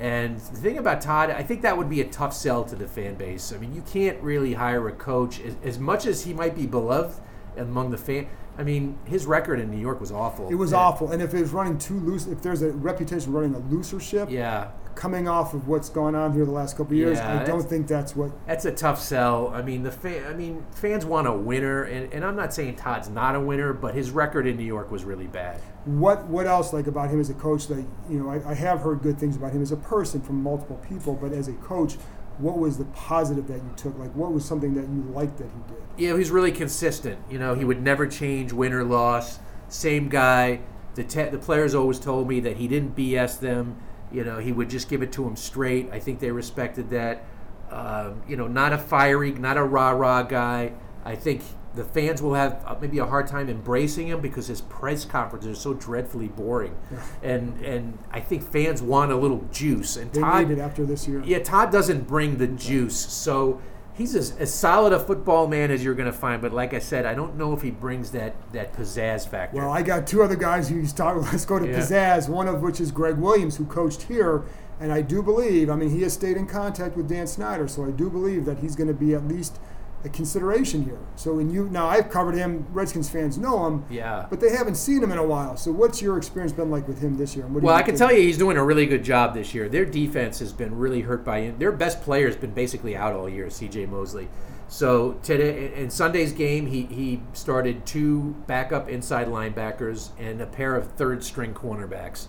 And 0.00 0.38
the 0.38 0.56
thing 0.56 0.78
about 0.78 1.00
Todd, 1.02 1.30
I 1.30 1.42
think 1.42 1.60
that 1.62 1.76
would 1.76 1.90
be 1.90 2.00
a 2.00 2.06
tough 2.06 2.32
sell 2.32 2.64
to 2.64 2.74
the 2.76 2.86
fan 2.86 3.16
base. 3.16 3.52
I 3.52 3.58
mean, 3.58 3.74
you 3.74 3.82
can't 3.82 4.18
really 4.22 4.54
hire 4.54 4.88
a 4.88 4.92
coach 4.92 5.40
as, 5.40 5.56
as 5.62 5.78
much 5.78 6.06
as 6.06 6.24
he 6.24 6.32
might 6.32 6.54
be 6.54 6.66
beloved 6.66 7.20
among 7.56 7.90
the 7.90 7.98
fan. 7.98 8.28
I 8.56 8.62
mean, 8.62 8.96
his 9.04 9.26
record 9.26 9.60
in 9.60 9.70
New 9.70 9.78
York 9.78 10.00
was 10.00 10.10
awful. 10.12 10.48
It 10.48 10.54
was 10.54 10.70
Yeah. 10.72 10.78
awful, 10.78 11.10
and 11.12 11.20
if 11.20 11.34
it 11.34 11.40
was 11.40 11.52
running 11.52 11.78
too 11.78 11.98
loose, 12.00 12.26
if 12.26 12.40
there's 12.42 12.62
a 12.62 12.70
reputation 12.72 13.32
running 13.32 13.54
a 13.54 13.58
looser 13.58 14.00
ship, 14.00 14.30
Yeah, 14.30 14.68
coming 14.98 15.28
off 15.28 15.54
of 15.54 15.68
what's 15.68 15.88
gone 15.88 16.16
on 16.16 16.32
here 16.32 16.44
the 16.44 16.50
last 16.50 16.76
couple 16.76 16.92
of 16.92 16.98
years, 16.98 17.18
Yeah, 17.18 17.40
I 17.40 17.44
don't 17.44 17.62
think 17.62 17.86
that's 17.86 18.16
what. 18.16 18.32
that's 18.48 18.64
a 18.64 18.72
tough 18.72 19.00
sell. 19.00 19.48
I 19.54 19.62
mean, 19.62 19.84
the 19.84 19.92
fan. 19.92 20.24
I 20.26 20.34
mean, 20.34 20.66
fans 20.72 21.06
want 21.06 21.28
a 21.28 21.32
winner, 21.32 21.84
and, 21.84 22.12
and 22.12 22.24
I'm 22.24 22.34
not 22.34 22.52
saying 22.52 22.76
Todd's 22.76 23.08
not 23.08 23.36
a 23.36 23.40
winner, 23.40 23.72
but 23.72 23.94
his 23.94 24.10
record 24.10 24.46
in 24.46 24.56
New 24.56 24.64
York 24.64 24.90
was 24.90 25.04
really 25.04 25.28
bad. 25.28 25.60
What 25.84 26.26
what 26.26 26.46
else 26.46 26.72
like 26.72 26.88
about 26.88 27.10
him 27.10 27.20
as 27.20 27.30
a 27.30 27.34
coach 27.34 27.68
that 27.68 27.84
you 28.10 28.18
know 28.18 28.28
I, 28.28 28.50
I 28.50 28.54
have 28.54 28.80
heard 28.80 29.00
good 29.00 29.18
things 29.18 29.36
about 29.36 29.52
him 29.52 29.62
as 29.62 29.70
a 29.70 29.76
person 29.76 30.20
from 30.20 30.42
multiple 30.42 30.80
people, 30.88 31.14
but 31.14 31.32
as 31.32 31.46
a 31.46 31.54
coach, 31.54 31.94
what 32.38 32.58
was 32.58 32.76
the 32.76 32.84
positive 32.86 33.46
that 33.46 33.58
you 33.58 33.72
took? 33.76 33.96
Like 33.98 34.12
what 34.16 34.32
was 34.32 34.44
something 34.44 34.74
that 34.74 34.88
you 34.88 35.02
liked 35.14 35.38
that 35.38 35.44
he 35.44 35.74
did? 35.74 35.82
Yeah, 35.96 36.18
he's 36.18 36.32
really 36.32 36.52
consistent. 36.52 37.20
You 37.30 37.38
know, 37.38 37.54
he 37.54 37.64
would 37.64 37.80
never 37.80 38.06
change 38.08 38.52
win 38.52 38.72
or 38.72 38.82
loss. 38.82 39.38
Same 39.68 40.08
guy. 40.08 40.60
The 40.96 41.04
te- 41.04 41.30
the 41.30 41.38
players 41.38 41.74
always 41.76 42.00
told 42.00 42.26
me 42.26 42.40
that 42.40 42.56
he 42.56 42.66
didn't 42.66 42.96
BS 42.96 43.38
them. 43.38 43.76
You 44.12 44.24
know, 44.24 44.38
he 44.38 44.52
would 44.52 44.70
just 44.70 44.88
give 44.88 45.02
it 45.02 45.12
to 45.12 45.26
him 45.26 45.36
straight. 45.36 45.90
I 45.92 45.98
think 45.98 46.20
they 46.20 46.30
respected 46.30 46.90
that. 46.90 47.24
Um, 47.70 48.22
you 48.26 48.36
know, 48.36 48.46
not 48.46 48.72
a 48.72 48.78
fiery, 48.78 49.32
not 49.32 49.56
a 49.58 49.62
rah 49.62 49.90
rah 49.90 50.22
guy. 50.22 50.72
I 51.04 51.16
think 51.16 51.42
the 51.74 51.84
fans 51.84 52.22
will 52.22 52.34
have 52.34 52.62
uh, 52.66 52.76
maybe 52.80 52.98
a 52.98 53.06
hard 53.06 53.26
time 53.26 53.48
embracing 53.48 54.08
him 54.08 54.20
because 54.20 54.46
his 54.46 54.62
press 54.62 55.04
conferences 55.04 55.56
are 55.56 55.60
so 55.60 55.74
dreadfully 55.74 56.28
boring, 56.28 56.74
and 57.22 57.60
and 57.64 57.98
I 58.10 58.20
think 58.20 58.42
fans 58.50 58.82
want 58.82 59.12
a 59.12 59.16
little 59.16 59.44
juice. 59.52 59.96
And 59.96 60.12
They 60.12 60.20
Todd, 60.20 60.58
after 60.58 60.86
this 60.86 61.06
year. 61.06 61.22
yeah, 61.24 61.40
Todd 61.40 61.70
doesn't 61.70 62.08
bring 62.08 62.38
the 62.38 62.46
juice, 62.46 62.96
so 62.96 63.60
he's 63.98 64.14
as, 64.14 64.30
as 64.38 64.54
solid 64.54 64.92
a 64.94 64.98
football 64.98 65.46
man 65.46 65.70
as 65.70 65.84
you're 65.84 65.94
going 65.94 66.10
to 66.10 66.16
find. 66.18 66.40
But 66.40 66.52
like 66.52 66.72
I 66.72 66.78
said, 66.78 67.04
I 67.04 67.14
don't 67.14 67.36
know 67.36 67.52
if 67.52 67.60
he 67.60 67.70
brings 67.70 68.12
that 68.12 68.34
that 68.52 68.72
pizzazz 68.72 69.28
factor. 69.28 69.58
Well, 69.58 69.70
I 69.70 69.82
got 69.82 70.06
two 70.06 70.22
other 70.22 70.36
guys 70.36 70.68
who's 70.70 70.92
talking. 71.02 71.22
Let's 71.22 71.44
go 71.44 71.58
to 71.58 71.66
Yeah. 71.68 71.78
pizzazz. 71.78 72.28
One 72.28 72.48
of 72.48 72.62
which 72.62 72.80
is 72.80 72.90
Gregg 72.92 73.16
Williams, 73.18 73.56
who 73.56 73.66
coached 73.66 74.02
here, 74.02 74.44
and 74.80 74.92
I 74.92 75.02
do 75.02 75.22
believe. 75.22 75.68
I 75.68 75.74
mean, 75.76 75.90
he 75.90 76.02
has 76.02 76.12
stayed 76.14 76.36
in 76.38 76.46
contact 76.46 76.96
with 76.96 77.08
Dan 77.08 77.26
Snyder, 77.26 77.68
so 77.68 77.84
I 77.84 77.90
do 77.90 78.08
believe 78.08 78.44
that 78.46 78.58
he's 78.60 78.76
going 78.76 78.88
to 78.88 78.94
be 78.94 79.14
at 79.14 79.26
least 79.28 79.58
a 80.04 80.08
consideration 80.08 80.84
here. 80.84 80.98
So 81.16 81.34
when 81.34 81.50
you 81.50 81.68
now, 81.68 81.88
I've 81.88 82.08
covered 82.08 82.34
him. 82.34 82.66
Redskins 82.72 83.10
fans 83.10 83.36
know 83.36 83.66
him. 83.66 83.84
Yeah. 83.90 84.26
But 84.30 84.40
they 84.40 84.50
haven't 84.50 84.76
seen 84.76 85.02
him 85.02 85.10
in 85.10 85.18
a 85.18 85.24
while. 85.24 85.56
So 85.56 85.72
what's 85.72 86.00
your 86.00 86.16
experience 86.16 86.52
been 86.52 86.70
like 86.70 86.86
with 86.86 87.00
him 87.00 87.16
this 87.16 87.34
year? 87.34 87.44
And 87.44 87.54
what 87.54 87.60
do 87.60 87.66
well, 87.66 87.76
I 87.76 87.82
can 87.82 87.96
tell 87.96 88.12
you 88.12 88.20
he's 88.20 88.38
doing 88.38 88.56
a 88.56 88.64
really 88.64 88.86
good 88.86 89.02
job 89.02 89.34
this 89.34 89.54
year. 89.54 89.68
Their 89.68 89.84
defense 89.84 90.38
has 90.38 90.52
been 90.52 90.76
really 90.76 91.00
hurt 91.00 91.24
by 91.24 91.52
their 91.58 91.72
best 91.72 92.02
player 92.02 92.26
has 92.26 92.36
been 92.36 92.52
basically 92.52 92.96
out 92.96 93.14
all 93.14 93.28
year, 93.28 93.50
C.J. 93.50 93.86
Mosley. 93.86 94.28
So 94.68 95.14
today 95.22 95.72
in 95.74 95.90
Sunday's 95.90 96.32
game, 96.32 96.66
he 96.66 96.84
he 96.84 97.22
started 97.32 97.86
two 97.86 98.36
backup 98.46 98.88
inside 98.88 99.26
linebackers 99.28 100.10
and 100.18 100.40
a 100.42 100.46
pair 100.46 100.76
of 100.76 100.92
third 100.92 101.24
string 101.24 101.54
cornerbacks, 101.54 102.26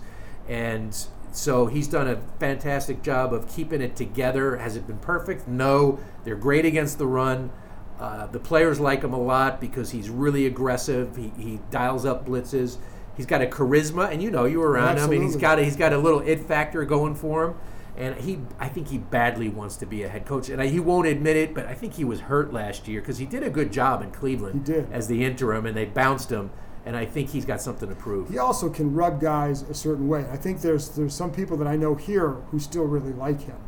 and 0.48 0.96
so 1.32 1.66
he's 1.66 1.88
done 1.88 2.08
a 2.08 2.20
fantastic 2.38 3.02
job 3.02 3.32
of 3.32 3.48
keeping 3.48 3.80
it 3.80 3.96
together. 3.96 4.56
Has 4.56 4.76
it 4.76 4.86
been 4.86 4.98
perfect? 4.98 5.46
No. 5.46 5.98
They're 6.24 6.36
great 6.36 6.64
against 6.64 6.98
the 6.98 7.06
run. 7.06 7.50
Uh, 7.98 8.26
the 8.26 8.38
players 8.40 8.80
like 8.80 9.02
him 9.02 9.12
a 9.12 9.20
lot 9.20 9.60
because 9.60 9.90
he's 9.90 10.08
really 10.08 10.46
aggressive. 10.46 11.16
He, 11.16 11.32
he 11.38 11.60
dials 11.70 12.04
up 12.06 12.26
blitzes. 12.26 12.78
He's 13.16 13.26
got 13.26 13.42
a 13.42 13.46
charisma, 13.46 14.10
and 14.10 14.22
you 14.22 14.30
know 14.30 14.46
you 14.46 14.60
were 14.60 14.70
around 14.70 14.96
him, 14.96 15.10
and 15.12 15.22
he's 15.22 15.34
Absolutely. 15.34 15.40
got 15.40 15.58
a, 15.58 15.64
he's 15.64 15.76
got 15.76 15.92
a 15.92 15.98
little 15.98 16.20
it 16.20 16.40
factor 16.40 16.84
going 16.86 17.14
for 17.14 17.44
him. 17.44 17.54
And 17.96 18.16
he, 18.16 18.38
I 18.58 18.68
think 18.68 18.88
he 18.88 18.96
badly 18.96 19.50
wants 19.50 19.76
to 19.76 19.84
be 19.86 20.02
a 20.04 20.08
head 20.08 20.24
coach, 20.24 20.48
and 20.48 20.62
I, 20.62 20.68
he 20.68 20.80
won't 20.80 21.06
admit 21.06 21.36
it. 21.36 21.54
But 21.54 21.66
I 21.66 21.74
think 21.74 21.94
he 21.94 22.04
was 22.04 22.20
hurt 22.20 22.50
last 22.50 22.88
year 22.88 23.02
because 23.02 23.18
he 23.18 23.26
did 23.26 23.42
a 23.42 23.50
good 23.50 23.70
job 23.70 24.00
in 24.00 24.10
Cleveland 24.10 24.66
He 24.66 24.72
did. 24.72 24.90
as 24.90 25.06
the 25.06 25.22
interim, 25.24 25.66
and 25.66 25.76
they 25.76 25.84
bounced 25.84 26.30
him. 26.30 26.50
And 26.86 26.96
I 26.96 27.04
think 27.04 27.30
he's 27.30 27.44
got 27.44 27.60
something 27.60 27.88
to 27.88 27.94
prove. 27.94 28.30
He 28.30 28.38
also 28.38 28.70
can 28.70 28.94
rub 28.94 29.20
guys 29.20 29.62
a 29.62 29.74
certain 29.74 30.08
way. 30.08 30.24
I 30.32 30.36
think 30.36 30.62
there's 30.62 30.88
there's 30.90 31.14
some 31.14 31.30
people 31.30 31.56
that 31.58 31.66
I 31.66 31.76
know 31.76 31.94
here 31.94 32.30
who 32.50 32.58
still 32.58 32.84
really 32.84 33.12
like 33.12 33.42
him, 33.42 33.58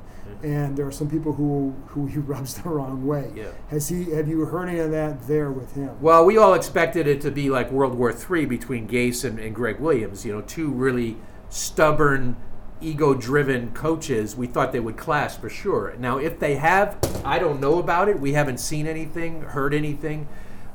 and 0.42 0.76
there 0.76 0.86
are 0.86 0.92
some 0.92 1.10
people 1.10 1.34
who 1.34 1.74
who 1.88 2.06
he 2.06 2.18
rubs 2.32 2.54
the 2.54 2.68
wrong 2.68 3.06
way. 3.06 3.30
Yeah. 3.34 3.50
Has 3.68 3.88
he? 3.88 4.10
Have 4.12 4.28
you 4.28 4.44
heard 4.46 4.68
any 4.68 4.78
of 4.78 4.90
that 4.92 5.26
there 5.26 5.50
with 5.50 5.74
him? 5.74 5.90
Well, 6.00 6.24
we 6.24 6.38
all 6.38 6.54
expected 6.54 7.06
it 7.06 7.20
to 7.22 7.30
be 7.30 7.50
like 7.50 7.70
World 7.70 7.94
War 7.94 8.12
III 8.12 8.46
between 8.46 8.88
Gase 8.88 9.24
and, 9.24 9.38
and 9.38 9.54
Gregg 9.54 9.78
Williams. 9.78 10.24
You 10.24 10.32
know, 10.32 10.40
two 10.40 10.70
really 10.70 11.18
stubborn, 11.50 12.36
ego-driven 12.80 13.72
coaches. 13.72 14.34
We 14.34 14.46
thought 14.46 14.72
they 14.72 14.80
would 14.80 14.96
clash 14.96 15.36
for 15.36 15.50
sure. 15.50 15.94
Now, 15.98 16.16
if 16.18 16.38
they 16.38 16.56
have, 16.56 16.98
I 17.24 17.38
don't 17.38 17.60
know 17.60 17.78
about 17.78 18.08
it. 18.08 18.18
We 18.18 18.32
haven't 18.32 18.58
seen 18.58 18.86
anything, 18.86 19.42
heard 19.42 19.74
anything. 19.74 20.28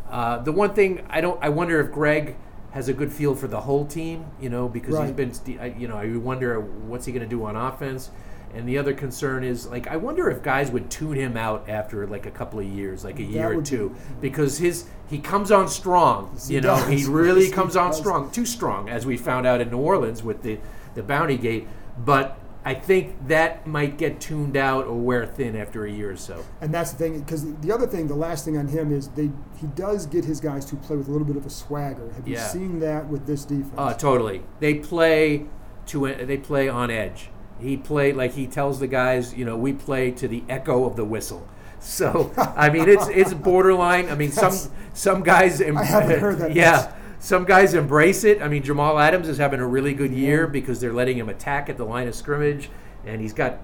Uh, 0.09 0.39
the 0.39 0.51
one 0.51 0.73
thing 0.73 1.05
I 1.09 1.21
don't, 1.21 1.41
I 1.43 1.49
wonder 1.49 1.79
if 1.79 1.91
Gregg 1.91 2.35
has 2.71 2.87
a 2.89 2.93
good 2.93 3.11
feel 3.11 3.35
for 3.35 3.47
the 3.47 3.61
whole 3.61 3.85
team. 3.85 4.25
You 4.39 4.49
know, 4.49 4.67
because 4.69 4.95
he's 4.95 4.99
Right. 5.07 5.15
been, 5.15 5.33
st- 5.33 5.59
I- 5.59 5.75
you 5.77 5.87
know, 5.87 5.97
I 5.97 6.15
wonder 6.17 6.59
what's 6.59 7.05
he 7.05 7.11
going 7.11 7.23
to 7.23 7.29
do 7.29 7.43
on 7.45 7.55
offense. 7.55 8.09
And 8.55 8.67
the 8.67 8.77
other 8.77 8.93
concern 8.93 9.43
is, 9.43 9.67
like, 9.67 9.87
I 9.87 9.97
wonder 9.97 10.29
if 10.29 10.41
guys 10.41 10.71
would 10.71 10.89
tune 10.89 11.15
him 11.17 11.35
out 11.35 11.65
after 11.67 12.07
like 12.07 12.25
a 12.25 12.31
couple 12.31 12.59
of 12.59 12.65
years, 12.65 13.03
like 13.03 13.19
a 13.19 13.23
year 13.23 13.51
or 13.51 13.55
would 13.55 13.65
be- 13.65 13.69
two, 13.69 13.95
because 14.21 14.57
his 14.57 14.85
he 15.07 15.19
comes 15.19 15.51
on 15.51 15.67
strong. 15.67 16.31
you 16.47 16.61
know, 16.61 16.75
he 16.77 17.05
really 17.09 17.41
Yes, 17.41 17.49
he 17.49 17.53
comes 17.55 17.75
on 17.75 17.89
does. 17.89 17.97
strong, 17.97 18.29
too 18.31 18.45
strong, 18.45 18.89
as 18.89 19.05
we 19.05 19.17
found 19.17 19.45
out 19.45 19.59
in 19.59 19.69
New 19.69 19.77
Orleans 19.77 20.23
with 20.23 20.43
the 20.43 20.59
the 20.95 21.03
Bounty 21.03 21.37
Gate. 21.37 21.67
But 22.03 22.37
I 22.65 22.73
think 22.73 23.27
that 23.27 23.65
might 23.65 23.97
get 23.97 24.19
tuned 24.19 24.57
out 24.57 24.87
or 24.87 24.95
wear 24.95 25.25
thin 25.25 25.55
after 25.55 25.85
a 25.85 25.91
year 25.91 26.11
or 26.11 26.17
so. 26.17 26.43
And 26.59 26.73
that's 26.73 26.91
the 26.91 26.97
thing, 26.97 27.19
because 27.21 27.55
the 27.61 27.71
other 27.71 27.87
thing, 27.87 28.07
the 28.07 28.15
last 28.15 28.43
thing 28.43 28.57
on 28.57 28.67
him 28.67 28.91
is 28.91 29.07
they 29.09 29.31
he 29.59 29.67
does 29.75 30.05
get 30.05 30.25
his 30.25 30.39
guys 30.39 30.65
to 30.65 30.75
play 30.75 30.97
with 30.97 31.07
a 31.07 31.11
little 31.11 31.25
bit 31.27 31.37
of 31.37 31.45
a 31.45 31.49
swagger. 31.49 32.11
Have 32.13 32.27
you 32.27 32.37
seen 32.37 32.79
that 32.79 33.07
with 33.07 33.25
this 33.25 33.45
defense? 33.45 33.73
Uh, 33.77 33.93
totally. 33.93 34.43
They 34.59 34.75
play 34.75 35.45
to 35.87 36.13
they 36.13 36.37
play 36.37 36.67
on 36.69 36.91
edge. 36.91 37.29
He 37.59 37.77
played 37.77 38.15
like 38.15 38.33
he 38.33 38.45
tells 38.47 38.79
the 38.79 38.87
guys, 38.87 39.33
you 39.33 39.45
know, 39.45 39.57
we 39.57 39.73
play 39.73 40.11
to 40.11 40.27
the 40.27 40.43
echo 40.49 40.85
of 40.85 40.95
the 40.95 41.05
whistle. 41.05 41.47
So 41.79 42.33
I 42.35 42.71
mean, 42.71 42.89
it's 42.89 43.07
it's 43.07 43.35
borderline. 43.35 44.09
I 44.09 44.15
mean, 44.15 44.31
some 44.43 44.57
some 44.93 45.21
guys. 45.21 45.61
I 45.61 45.83
haven't 45.83 46.19
heard 46.19 46.39
that. 46.39 46.53
Yeah, 46.55 46.91
some 47.27 47.43
guys 47.43 47.73
embrace 47.73 48.23
it. 48.23 48.41
I 48.41 48.47
mean, 48.47 48.63
Jamal 48.63 48.97
Adams 48.97 49.27
is 49.27 49.37
having 49.37 49.59
a 49.59 49.67
really 49.67 49.93
good 49.93 50.13
year 50.13 50.47
because 50.47 50.79
they're 50.79 50.93
letting 50.93 51.17
him 51.17 51.27
attack 51.27 51.67
at 51.67 51.75
the 51.75 51.83
line 51.83 52.07
of 52.07 52.15
scrimmage, 52.15 52.69
and 53.05 53.19
he's 53.19 53.33
got 53.33 53.59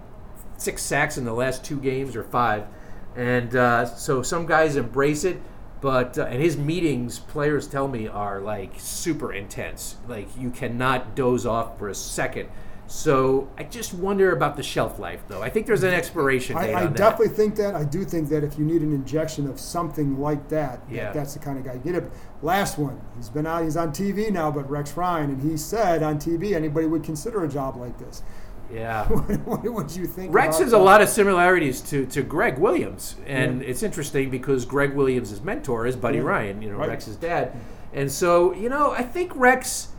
six 0.58 0.84
sacks 0.84 1.17
in 1.17 1.24
the 1.24 1.32
last 1.32 1.63
two 1.63 1.79
games 1.79 2.17
or 2.17 2.25
five, 2.25 2.65
and 3.15 3.55
uh, 3.55 3.86
so 3.86 4.22
some 4.22 4.46
guys 4.46 4.75
embrace 4.75 5.24
it. 5.24 5.41
But 5.79 6.17
uh, 6.17 6.24
and 6.24 6.41
his 6.41 6.58
meetings, 6.58 7.20
players 7.20 7.65
tell 7.65 7.88
me, 7.88 8.05
are 8.05 8.41
like 8.41 8.74
super 8.79 9.32
intense. 9.32 9.96
Like 10.10 10.27
you 10.38 10.50
cannot 10.50 11.15
doze 11.15 11.46
off 11.46 11.79
for 11.79 11.88
a 11.88 11.96
second. 11.96 12.50
So 12.88 13.48
I 13.58 13.63
just 13.63 13.94
wonder 13.94 14.32
about 14.34 14.56
the 14.56 14.62
shelf 14.63 15.00
life, 15.00 15.24
though. 15.28 15.42
I 15.42 15.50
think 15.50 15.66
there's 15.66 15.84
an 15.84 15.94
expiration 15.94 16.56
date 16.58 16.75
I, 16.75 16.82
I 16.82 16.86
on 16.86 16.94
that. 16.94 16.98
definitely 16.98 17.30
think 17.36 17.56
that. 17.56 17.75
I 17.75 17.84
do 17.84 18.04
think 18.04 18.30
that 18.30 18.44
if 18.44 18.58
you 18.60 18.66
need 18.66 18.82
an 18.82 18.94
injection 18.94 19.48
of 19.50 19.60
something 19.60 20.20
like 20.20 20.50
that, 20.50 20.88
that 20.90 20.94
Yeah. 20.94 21.12
that's 21.12 21.34
the 21.34 21.40
kind 21.40 21.58
of 21.58 21.63
guy 21.66 21.74
you 21.74 21.80
get 21.80 21.96
it. 21.96 22.12
Last 22.42 22.78
one, 22.78 23.02
he's 23.16 23.30
been 23.30 23.48
out, 23.48 23.63
he's 23.63 23.78
on 23.78 23.92
TV 23.94 24.30
now, 24.32 24.52
but 24.52 24.70
Rex 24.70 24.96
Ryan, 24.98 25.32
and 25.32 25.42
he 25.42 25.58
said 25.58 26.04
on 26.04 26.20
TV 26.20 26.54
anybody 26.56 26.86
would 26.86 27.04
consider 27.04 27.44
a 27.44 27.48
job 27.48 27.78
like 27.78 27.98
this. 27.98 28.22
Yeah. 28.72 29.06
what 29.08 29.63
would 29.63 29.96
you 29.96 30.06
think? 30.06 30.34
Rex 30.34 30.60
has 30.60 30.74
a 30.74 30.78
lot 30.78 31.02
of 31.02 31.08
similarities 31.10 31.80
to, 31.82 32.06
to 32.08 32.22
Gregg 32.22 32.58
Williams, 32.60 33.16
and 33.25 33.62
it's 33.63 33.82
interesting 33.82 34.30
because 34.30 34.66
Gregg 34.66 34.94
Williams' 34.94 35.42
mentor 35.42 35.88
is 35.88 35.96
Buddy 35.96 36.18
Yeah. 36.18 36.24
Ryan, 36.25 36.62
you 36.62 36.70
know 36.72 36.78
Right. 36.78 36.90
Rex's 36.90 37.16
dad, 37.16 37.54
and 37.94 38.12
so 38.12 38.54
you 38.54 38.70
know 38.70 38.92
I 38.92 39.04
think 39.04 39.32
Rex 39.36 39.90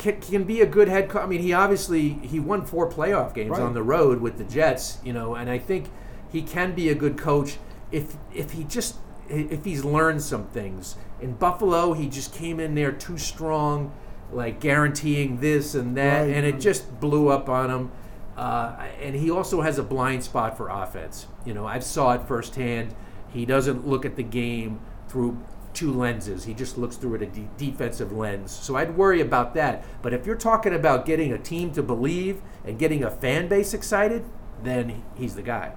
can, 0.00 0.20
can 0.20 0.44
be 0.44 0.60
a 0.60 0.66
good 0.66 0.88
head 0.88 1.08
coach. 1.08 1.22
I 1.22 1.26
mean, 1.26 1.40
he 1.42 1.52
obviously 1.52 2.08
he 2.08 2.40
won 2.40 2.64
four 2.64 2.88
playoff 2.90 3.34
games 3.34 3.50
Right. 3.50 3.60
on 3.60 3.74
the 3.74 3.82
road 3.82 4.20
with 4.20 4.38
the 4.38 4.44
Jets, 4.44 4.98
you 5.04 5.12
know, 5.12 5.34
and 5.36 5.48
I 5.48 5.58
think 5.58 5.90
he 6.32 6.42
can 6.42 6.74
be 6.74 6.88
a 6.88 6.94
good 6.94 7.16
coach 7.16 7.58
if 7.92 8.16
if 8.34 8.52
he 8.52 8.64
just 8.64 8.96
if 9.28 9.64
he's 9.64 9.84
learned 9.84 10.22
some 10.22 10.46
things. 10.48 10.96
In 11.20 11.34
Buffalo, 11.34 11.92
he 11.92 12.08
just 12.08 12.34
came 12.34 12.58
in 12.58 12.74
there 12.74 12.90
too 12.90 13.18
strong, 13.18 13.92
like 14.32 14.58
guaranteeing 14.58 15.38
this 15.40 15.74
and 15.74 15.96
that, 15.96 16.22
Right. 16.22 16.34
and 16.34 16.44
it 16.46 16.58
just 16.58 16.98
blew 17.00 17.28
up 17.28 17.48
on 17.48 17.70
him. 17.70 17.90
Uh, 18.36 18.72
and 19.02 19.14
he 19.14 19.30
also 19.30 19.60
has 19.60 19.78
a 19.78 19.82
blind 19.82 20.22
spot 20.24 20.56
for 20.56 20.68
offense. 20.68 21.26
You 21.44 21.52
know, 21.54 21.66
I 21.66 21.78
saw 21.80 22.12
it 22.14 22.22
firsthand. 22.22 22.94
He 23.28 23.44
doesn't 23.44 23.86
look 23.86 24.04
at 24.06 24.16
the 24.16 24.22
game 24.22 24.80
through 25.08 25.36
two 25.74 25.92
lenses. 25.92 26.44
He 26.44 26.54
just 26.54 26.76
looks 26.78 26.96
through 26.96 27.14
it 27.16 27.22
a 27.22 27.26
de- 27.26 27.48
defensive 27.56 28.12
lens. 28.12 28.50
So 28.50 28.76
I'd 28.76 28.96
worry 28.96 29.20
about 29.20 29.54
that. 29.54 29.84
But 30.02 30.12
if 30.12 30.26
you're 30.26 30.36
talking 30.36 30.74
about 30.74 31.06
getting 31.06 31.32
a 31.32 31.38
team 31.38 31.72
to 31.72 31.82
believe 31.82 32.40
and 32.64 32.78
getting 32.78 33.02
a 33.04 33.10
fan 33.10 33.48
base 33.48 33.72
excited, 33.74 34.24
then 34.62 35.02
he's 35.14 35.34
the 35.34 35.42
guy. 35.42 35.72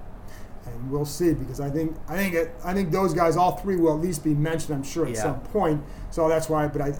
and 0.66 0.90
we'll 0.90 1.04
see 1.04 1.34
because 1.34 1.60
I 1.60 1.68
think 1.70 1.94
I 2.08 2.16
think 2.16 2.34
it, 2.34 2.54
I 2.64 2.72
think 2.74 2.90
those 2.90 3.12
guys, 3.14 3.36
all 3.36 3.56
three, 3.56 3.76
will 3.76 3.94
at 3.94 4.00
least 4.00 4.24
be 4.24 4.34
mentioned. 4.34 4.74
I'm 4.74 4.82
sure 4.82 5.04
at 5.06 5.12
Yeah. 5.12 5.22
some 5.22 5.40
point. 5.40 5.82
So 6.10 6.28
that's 6.28 6.48
why. 6.48 6.68
But 6.68 6.80
I, 6.82 6.94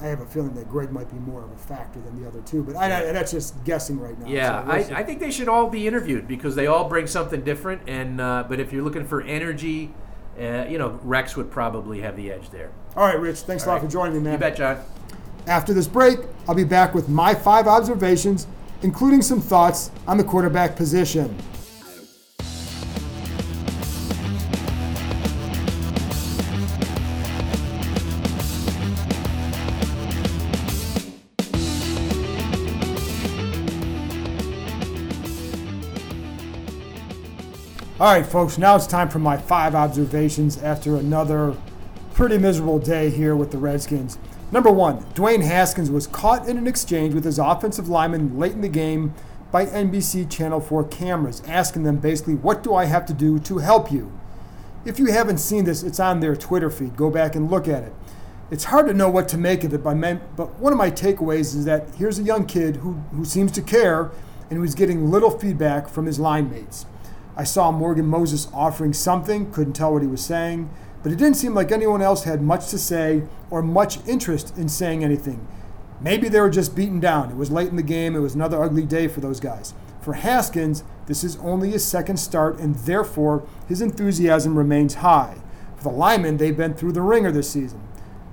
I 0.00 0.06
have 0.06 0.20
a 0.20 0.26
feeling 0.26 0.54
that 0.54 0.68
Gregg 0.68 0.90
might 0.90 1.08
be 1.10 1.18
more 1.18 1.42
of 1.44 1.52
a 1.52 1.56
factor 1.56 2.00
than 2.00 2.20
the 2.20 2.26
other 2.28 2.40
two. 2.42 2.62
But 2.62 2.76
I, 2.76 3.08
I- 3.08 3.12
that's 3.12 3.30
just 3.30 3.62
guessing 3.64 4.00
right 4.00 4.18
now. 4.18 4.26
Yeah, 4.26 4.64
So. 4.86 4.94
I, 4.94 5.00
I 5.00 5.02
think 5.04 5.20
they 5.20 5.30
should 5.30 5.48
all 5.48 5.68
be 5.68 5.86
interviewed 5.86 6.26
because 6.26 6.56
they 6.56 6.66
all 6.66 6.88
bring 6.88 7.06
something 7.06 7.42
different. 7.42 7.82
And 7.88 8.20
uh, 8.20 8.44
but 8.48 8.58
if 8.58 8.72
you're 8.72 8.82
looking 8.82 9.06
for 9.06 9.22
energy, 9.22 9.92
uh, 10.38 10.66
you 10.68 10.78
know, 10.78 10.98
Rex 11.02 11.36
would 11.36 11.50
probably 11.50 12.00
have 12.00 12.16
the 12.16 12.30
edge 12.32 12.50
there. 12.50 12.70
all 12.96 13.06
right, 13.06 13.18
Rich. 13.18 13.40
Thanks 13.40 13.64
a 13.64 13.68
lot 13.68 13.80
for 13.80 13.88
joining 13.88 14.14
me, 14.14 14.20
man. 14.20 14.34
You 14.34 14.38
bet, 14.38 14.56
John. 14.56 14.82
After 15.46 15.74
this 15.74 15.86
break, 15.86 16.18
I'll 16.48 16.54
be 16.54 16.64
back 16.64 16.94
with 16.94 17.08
my 17.08 17.34
five 17.34 17.66
observations, 17.66 18.46
including 18.82 19.22
some 19.22 19.40
thoughts 19.40 19.90
on 20.06 20.16
the 20.16 20.24
quarterback 20.24 20.74
position. 20.76 21.36
All 38.04 38.12
right, 38.12 38.26
folks, 38.26 38.58
now 38.58 38.76
it's 38.76 38.86
time 38.86 39.08
for 39.08 39.18
my 39.18 39.38
five 39.38 39.74
observations 39.74 40.62
after 40.62 40.96
another 40.96 41.56
pretty 42.12 42.36
miserable 42.36 42.78
day 42.78 43.08
here 43.08 43.34
with 43.34 43.50
the 43.50 43.56
Redskins. 43.56 44.18
Number 44.52 44.70
one, 44.70 45.02
Dwayne 45.14 45.42
Haskins 45.42 45.90
was 45.90 46.06
caught 46.06 46.46
in 46.46 46.58
an 46.58 46.66
exchange 46.66 47.14
with 47.14 47.24
his 47.24 47.38
offensive 47.38 47.88
lineman 47.88 48.38
late 48.38 48.52
in 48.52 48.60
the 48.60 48.68
game 48.68 49.14
by 49.50 49.64
NBC 49.64 50.30
Channel 50.30 50.60
4 50.60 50.84
cameras, 50.88 51.40
asking 51.46 51.84
them 51.84 51.96
basically, 51.96 52.34
What 52.34 52.62
do 52.62 52.74
I 52.74 52.84
have 52.84 53.06
to 53.06 53.14
do 53.14 53.38
to 53.38 53.56
help 53.56 53.90
you? 53.90 54.12
If 54.84 54.98
you 54.98 55.06
haven't 55.06 55.38
seen 55.38 55.64
this, 55.64 55.82
it's 55.82 55.98
on 55.98 56.20
their 56.20 56.36
Twitter 56.36 56.68
feed. 56.68 56.98
Go 56.98 57.08
back 57.08 57.34
and 57.34 57.50
look 57.50 57.66
at 57.66 57.84
it. 57.84 57.94
It's 58.50 58.64
hard 58.64 58.86
to 58.88 58.92
know 58.92 59.08
what 59.08 59.28
to 59.28 59.38
make 59.38 59.64
of 59.64 59.72
it, 59.72 59.82
but 59.82 60.60
one 60.60 60.74
of 60.74 60.78
my 60.78 60.90
takeaways 60.90 61.56
is 61.56 61.64
that 61.64 61.88
here's 61.96 62.18
a 62.18 62.22
young 62.22 62.44
kid 62.44 62.76
who, 62.76 63.02
who 63.12 63.24
seems 63.24 63.50
to 63.52 63.62
care 63.62 64.10
and 64.50 64.58
who's 64.58 64.74
getting 64.74 65.10
little 65.10 65.30
feedback 65.30 65.88
from 65.88 66.04
his 66.04 66.20
line 66.20 66.50
mates. 66.50 66.84
I 67.36 67.44
saw 67.44 67.72
Morgan 67.72 68.06
Moses 68.06 68.48
offering 68.54 68.92
something, 68.92 69.50
couldn't 69.50 69.72
tell 69.72 69.92
what 69.92 70.02
he 70.02 70.08
was 70.08 70.24
saying, 70.24 70.70
but 71.02 71.10
it 71.10 71.18
didn't 71.18 71.36
seem 71.36 71.54
like 71.54 71.72
anyone 71.72 72.00
else 72.00 72.24
had 72.24 72.40
much 72.40 72.68
to 72.68 72.78
say 72.78 73.24
or 73.50 73.62
much 73.62 73.98
interest 74.06 74.56
in 74.56 74.68
saying 74.68 75.02
anything. 75.02 75.46
Maybe 76.00 76.28
they 76.28 76.40
were 76.40 76.50
just 76.50 76.76
beaten 76.76 77.00
down. 77.00 77.30
It 77.30 77.36
was 77.36 77.50
late 77.50 77.68
in 77.68 77.76
the 77.76 77.82
game, 77.82 78.14
it 78.14 78.20
was 78.20 78.34
another 78.34 78.62
ugly 78.62 78.86
day 78.86 79.08
for 79.08 79.20
those 79.20 79.40
guys. 79.40 79.74
For 80.00 80.14
Haskins, 80.14 80.84
this 81.06 81.24
is 81.24 81.36
only 81.38 81.70
his 81.70 81.84
second 81.84 82.18
start, 82.18 82.58
and 82.58 82.74
therefore 82.74 83.46
his 83.68 83.80
enthusiasm 83.80 84.56
remains 84.56 84.94
high. 84.96 85.36
For 85.76 85.84
the 85.84 85.96
linemen, 85.96 86.36
they've 86.36 86.56
been 86.56 86.74
through 86.74 86.92
the 86.92 87.02
ringer 87.02 87.32
this 87.32 87.50
season. 87.50 87.80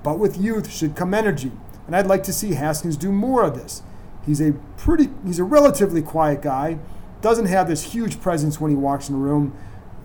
But 0.03 0.19
with 0.19 0.37
youth 0.37 0.71
should 0.71 0.95
come 0.95 1.13
energy, 1.13 1.51
and 1.87 1.95
I'd 1.95 2.07
like 2.07 2.23
to 2.23 2.33
see 2.33 2.53
Haskins 2.53 2.97
do 2.97 3.11
more 3.11 3.43
of 3.43 3.55
this. 3.55 3.83
He's 4.25 4.41
a 4.41 4.53
pretty 4.77 5.09
he's 5.25 5.39
a 5.39 5.43
relatively 5.43 6.01
quiet 6.01 6.41
guy, 6.41 6.77
doesn't 7.21 7.45
have 7.45 7.67
this 7.67 7.93
huge 7.93 8.21
presence 8.21 8.59
when 8.59 8.71
he 8.71 8.77
walks 8.77 9.09
in 9.09 9.15
the 9.15 9.21
room, 9.21 9.55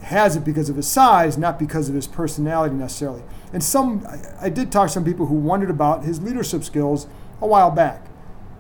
has 0.03 0.37
it 0.37 0.45
because 0.45 0.69
of 0.69 0.77
his 0.77 0.87
size, 0.87 1.37
not 1.37 1.59
because 1.59 1.89
of 1.89 1.95
his 1.95 2.07
personality 2.07 2.75
necessarily. 2.75 3.23
And 3.53 3.63
some 3.63 4.07
I 4.41 4.49
did 4.49 4.71
talk 4.71 4.89
to 4.89 4.93
some 4.93 5.05
people 5.05 5.27
who 5.27 5.35
wondered 5.35 5.71
about 5.71 6.05
his 6.05 6.23
leadership 6.23 6.65
skills 6.65 7.07
a 7.41 7.47
while 7.47 7.71
back. 7.71 8.07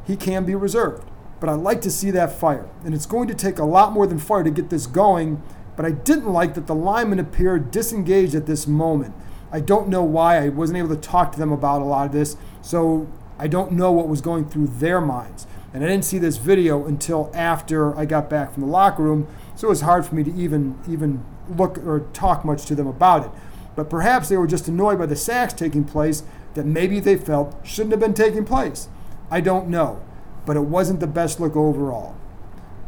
He 0.04 0.16
can 0.16 0.44
be 0.44 0.54
reserved, 0.54 1.08
but 1.40 1.48
I 1.48 1.54
like 1.54 1.80
to 1.82 1.90
see 1.90 2.10
that 2.12 2.32
fire. 2.32 2.68
And 2.84 2.94
it's 2.94 3.06
going 3.06 3.28
to 3.28 3.34
take 3.34 3.58
a 3.58 3.64
lot 3.64 3.92
more 3.92 4.06
than 4.06 4.18
fire 4.18 4.44
to 4.44 4.50
get 4.50 4.70
this 4.70 4.86
going, 4.86 5.42
but 5.76 5.84
I 5.84 5.90
didn't 5.90 6.32
like 6.32 6.54
that 6.54 6.66
the 6.66 6.74
linemen 6.74 7.18
appeared 7.18 7.70
disengaged 7.70 8.34
at 8.34 8.46
this 8.46 8.66
moment. 8.66 9.14
I 9.52 9.60
don't 9.60 9.88
know 9.88 10.02
why. 10.02 10.38
I 10.44 10.48
wasn't 10.48 10.78
able 10.78 10.88
to 10.88 10.96
talk 10.96 11.32
to 11.32 11.38
them 11.38 11.52
about 11.52 11.82
a 11.82 11.84
lot 11.84 12.06
of 12.06 12.12
this, 12.12 12.36
so 12.62 13.10
I 13.38 13.48
don't 13.48 13.72
know 13.72 13.92
what 13.92 14.08
was 14.08 14.20
going 14.20 14.48
through 14.48 14.68
their 14.68 15.00
minds. 15.00 15.46
And 15.76 15.84
I 15.84 15.88
didn't 15.88 16.06
see 16.06 16.16
this 16.16 16.38
video 16.38 16.86
until 16.86 17.30
after 17.34 17.94
I 17.98 18.06
got 18.06 18.30
back 18.30 18.54
from 18.54 18.62
the 18.62 18.66
locker 18.66 19.02
room, 19.02 19.28
so 19.54 19.66
it 19.66 19.68
was 19.68 19.82
hard 19.82 20.06
for 20.06 20.14
me 20.14 20.24
to 20.24 20.32
even 20.34 20.78
even 20.88 21.22
look 21.54 21.76
or 21.76 22.08
talk 22.14 22.46
much 22.46 22.64
to 22.64 22.74
them 22.74 22.86
about 22.86 23.26
it. 23.26 23.30
But 23.74 23.90
perhaps 23.90 24.30
they 24.30 24.38
were 24.38 24.46
just 24.46 24.68
annoyed 24.68 24.98
by 24.98 25.04
the 25.04 25.16
sacks 25.16 25.52
taking 25.52 25.84
place 25.84 26.22
that 26.54 26.64
maybe 26.64 26.98
they 26.98 27.18
felt 27.18 27.54
shouldn't 27.62 27.90
have 27.90 28.00
been 28.00 28.14
taking 28.14 28.46
place. 28.46 28.88
I 29.30 29.42
don't 29.42 29.68
know, 29.68 30.00
but 30.46 30.56
it 30.56 30.62
wasn't 30.62 31.00
the 31.00 31.06
best 31.06 31.40
look 31.40 31.54
overall. 31.54 32.16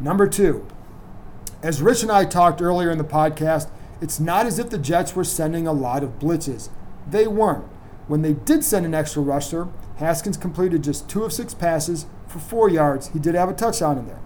Number 0.01 0.27
two, 0.27 0.67
as 1.63 1.83
Rich 1.83 2.03
and 2.03 2.11
I 2.11 2.25
talked 2.25 2.63
earlier 2.63 2.91
in 2.91 2.97
the 2.97 3.05
podcast, 3.05 3.69
it's 4.01 4.19
not 4.19 4.47
as 4.47 4.59
if 4.59 4.71
the 4.71 4.79
Jets 4.79 5.15
were 5.15 5.25
sending 5.25 5.67
a 5.67 5.73
lot 5.75 6.03
of 6.03 6.19
blitzes. 6.19 6.71
They 7.07 7.27
weren't. 7.27 7.67
When 8.07 8.23
they 8.23 8.33
did 8.33 8.65
send 8.65 8.87
an 8.87 8.95
extra 8.95 9.21
rusher, 9.21 9.69
Haskins 9.97 10.39
completed 10.39 10.85
just 10.85 11.07
two 11.07 11.25
of 11.25 11.35
six 11.35 11.53
passes 11.53 12.07
for 12.29 12.39
four 12.39 12.69
yards. 12.69 13.09
He 13.09 13.19
did 13.19 13.35
have 13.35 13.49
a 13.49 13.55
touchdown 13.55 13.99
in 13.99 14.07
there. 14.07 14.21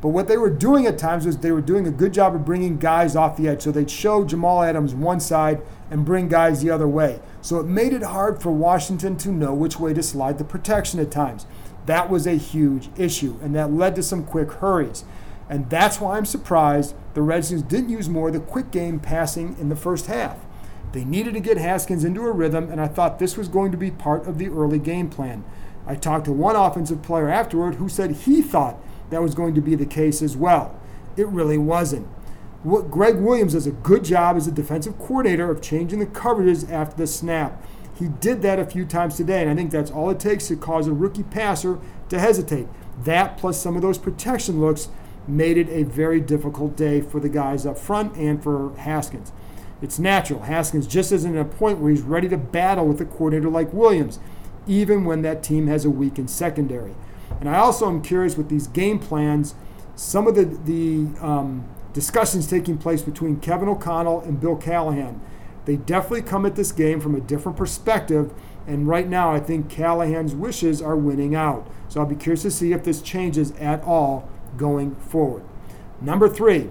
But 0.00 0.08
what 0.08 0.28
they 0.28 0.36
were 0.36 0.50
doing 0.50 0.86
at 0.86 0.96
times 0.96 1.26
was 1.26 1.38
they 1.38 1.50
were 1.50 1.60
doing 1.60 1.86
a 1.86 1.90
good 1.90 2.14
job 2.14 2.34
of 2.34 2.44
bringing 2.44 2.78
guys 2.78 3.16
off 3.16 3.36
the 3.36 3.48
edge. 3.48 3.62
So 3.62 3.72
they'd 3.72 3.90
show 3.90 4.24
Jamal 4.24 4.62
Adams 4.62 4.94
one 4.94 5.18
side 5.18 5.60
and 5.90 6.04
bring 6.04 6.28
guys 6.28 6.62
the 6.62 6.70
other 6.70 6.86
way. 6.86 7.20
So 7.40 7.58
it 7.58 7.66
made 7.66 7.92
it 7.92 8.02
hard 8.02 8.40
for 8.40 8.52
Washington 8.52 9.16
to 9.18 9.32
know 9.32 9.54
which 9.54 9.80
way 9.80 9.92
to 9.94 10.02
slide 10.02 10.38
the 10.38 10.44
protection 10.44 11.00
at 11.00 11.10
times. 11.10 11.46
That 11.86 12.10
was 12.10 12.26
a 12.26 12.36
huge 12.36 12.90
issue, 12.96 13.38
and 13.42 13.54
that 13.54 13.72
led 13.72 13.96
to 13.96 14.02
some 14.02 14.24
quick 14.24 14.52
hurries. 14.52 15.04
And 15.48 15.70
that's 15.70 16.00
why 16.00 16.16
I'm 16.16 16.26
surprised 16.26 16.94
the 17.14 17.22
Redskins 17.22 17.62
didn't 17.62 17.88
use 17.88 18.08
more 18.08 18.28
of 18.28 18.34
the 18.34 18.40
quick 18.40 18.70
game 18.70 19.00
passing 19.00 19.56
in 19.58 19.70
the 19.70 19.76
first 19.76 20.06
half. 20.06 20.36
They 20.92 21.04
needed 21.04 21.34
to 21.34 21.40
get 21.40 21.56
Haskins 21.56 22.04
into 22.04 22.22
a 22.22 22.32
rhythm, 22.32 22.70
and 22.70 22.80
I 22.80 22.88
thought 22.88 23.18
this 23.18 23.36
was 23.36 23.48
going 23.48 23.72
to 23.72 23.78
be 23.78 23.90
part 23.90 24.26
of 24.26 24.38
the 24.38 24.48
early 24.48 24.78
game 24.78 25.08
plan. 25.08 25.44
I 25.88 25.94
talked 25.94 26.26
to 26.26 26.32
one 26.32 26.54
offensive 26.54 27.02
player 27.02 27.30
afterward 27.30 27.76
who 27.76 27.88
said 27.88 28.10
he 28.10 28.42
thought 28.42 28.76
that 29.08 29.22
was 29.22 29.34
going 29.34 29.54
to 29.54 29.62
be 29.62 29.74
the 29.74 29.86
case 29.86 30.20
as 30.20 30.36
well. 30.36 30.78
It 31.16 31.26
really 31.28 31.56
wasn't. 31.56 32.06
What 32.62 32.90
Gregg 32.90 33.16
Williams 33.16 33.54
does 33.54 33.66
a 33.66 33.72
good 33.72 34.04
job 34.04 34.36
as 34.36 34.46
a 34.46 34.52
defensive 34.52 34.98
coordinator 34.98 35.50
of 35.50 35.62
changing 35.62 36.00
the 36.00 36.06
coverages 36.06 36.70
after 36.70 36.96
the 36.96 37.06
snap. 37.06 37.64
He 37.98 38.08
did 38.08 38.42
that 38.42 38.58
a 38.58 38.66
few 38.66 38.84
times 38.84 39.16
today, 39.16 39.40
and 39.40 39.50
I 39.50 39.54
think 39.54 39.70
that's 39.70 39.90
all 39.90 40.10
it 40.10 40.20
takes 40.20 40.48
to 40.48 40.56
cause 40.56 40.86
a 40.86 40.92
rookie 40.92 41.22
passer 41.22 41.78
to 42.10 42.18
hesitate. 42.18 42.68
That 43.04 43.38
plus 43.38 43.60
some 43.60 43.74
of 43.74 43.82
those 43.82 43.96
protection 43.96 44.60
looks 44.60 44.88
made 45.26 45.56
it 45.56 45.68
a 45.68 45.84
very 45.84 46.20
difficult 46.20 46.76
day 46.76 47.00
for 47.00 47.18
the 47.18 47.28
guys 47.28 47.64
up 47.64 47.78
front 47.78 48.14
and 48.16 48.42
for 48.42 48.76
Haskins. 48.76 49.32
It's 49.80 49.98
natural. 49.98 50.42
Haskins 50.42 50.86
just 50.86 51.12
isn't 51.12 51.36
at 51.36 51.40
a 51.40 51.44
point 51.44 51.78
where 51.78 51.90
he's 51.90 52.02
ready 52.02 52.28
to 52.28 52.36
battle 52.36 52.86
with 52.86 53.00
a 53.00 53.04
coordinator 53.04 53.48
like 53.48 53.72
Williams, 53.72 54.18
even 54.68 55.04
when 55.04 55.22
that 55.22 55.42
team 55.42 55.66
has 55.66 55.84
a 55.84 55.90
weakened 55.90 56.30
secondary. 56.30 56.94
And 57.40 57.48
I 57.48 57.58
also 57.58 57.88
am 57.88 58.02
curious 58.02 58.36
with 58.36 58.48
these 58.48 58.66
game 58.66 58.98
plans, 58.98 59.54
some 59.96 60.26
of 60.26 60.34
the, 60.34 60.44
the 60.44 61.20
um, 61.24 61.68
discussions 61.92 62.46
taking 62.46 62.78
place 62.78 63.02
between 63.02 63.40
Kevin 63.40 63.68
O'Connell 63.68 64.20
and 64.20 64.40
Bill 64.40 64.56
Callahan. 64.56 65.20
They 65.64 65.76
definitely 65.76 66.22
come 66.22 66.46
at 66.46 66.56
this 66.56 66.72
game 66.72 67.00
from 67.00 67.14
a 67.14 67.20
different 67.20 67.58
perspective, 67.58 68.32
and 68.66 68.88
right 68.88 69.08
now 69.08 69.32
I 69.32 69.40
think 69.40 69.68
Callahan's 69.68 70.34
wishes 70.34 70.80
are 70.80 70.96
winning 70.96 71.34
out. 71.34 71.70
So 71.88 72.00
I'll 72.00 72.06
be 72.06 72.16
curious 72.16 72.42
to 72.42 72.50
see 72.50 72.72
if 72.72 72.84
this 72.84 73.02
changes 73.02 73.52
at 73.52 73.82
all 73.82 74.28
going 74.56 74.94
forward. 74.96 75.44
Number 76.00 76.28
three, 76.28 76.70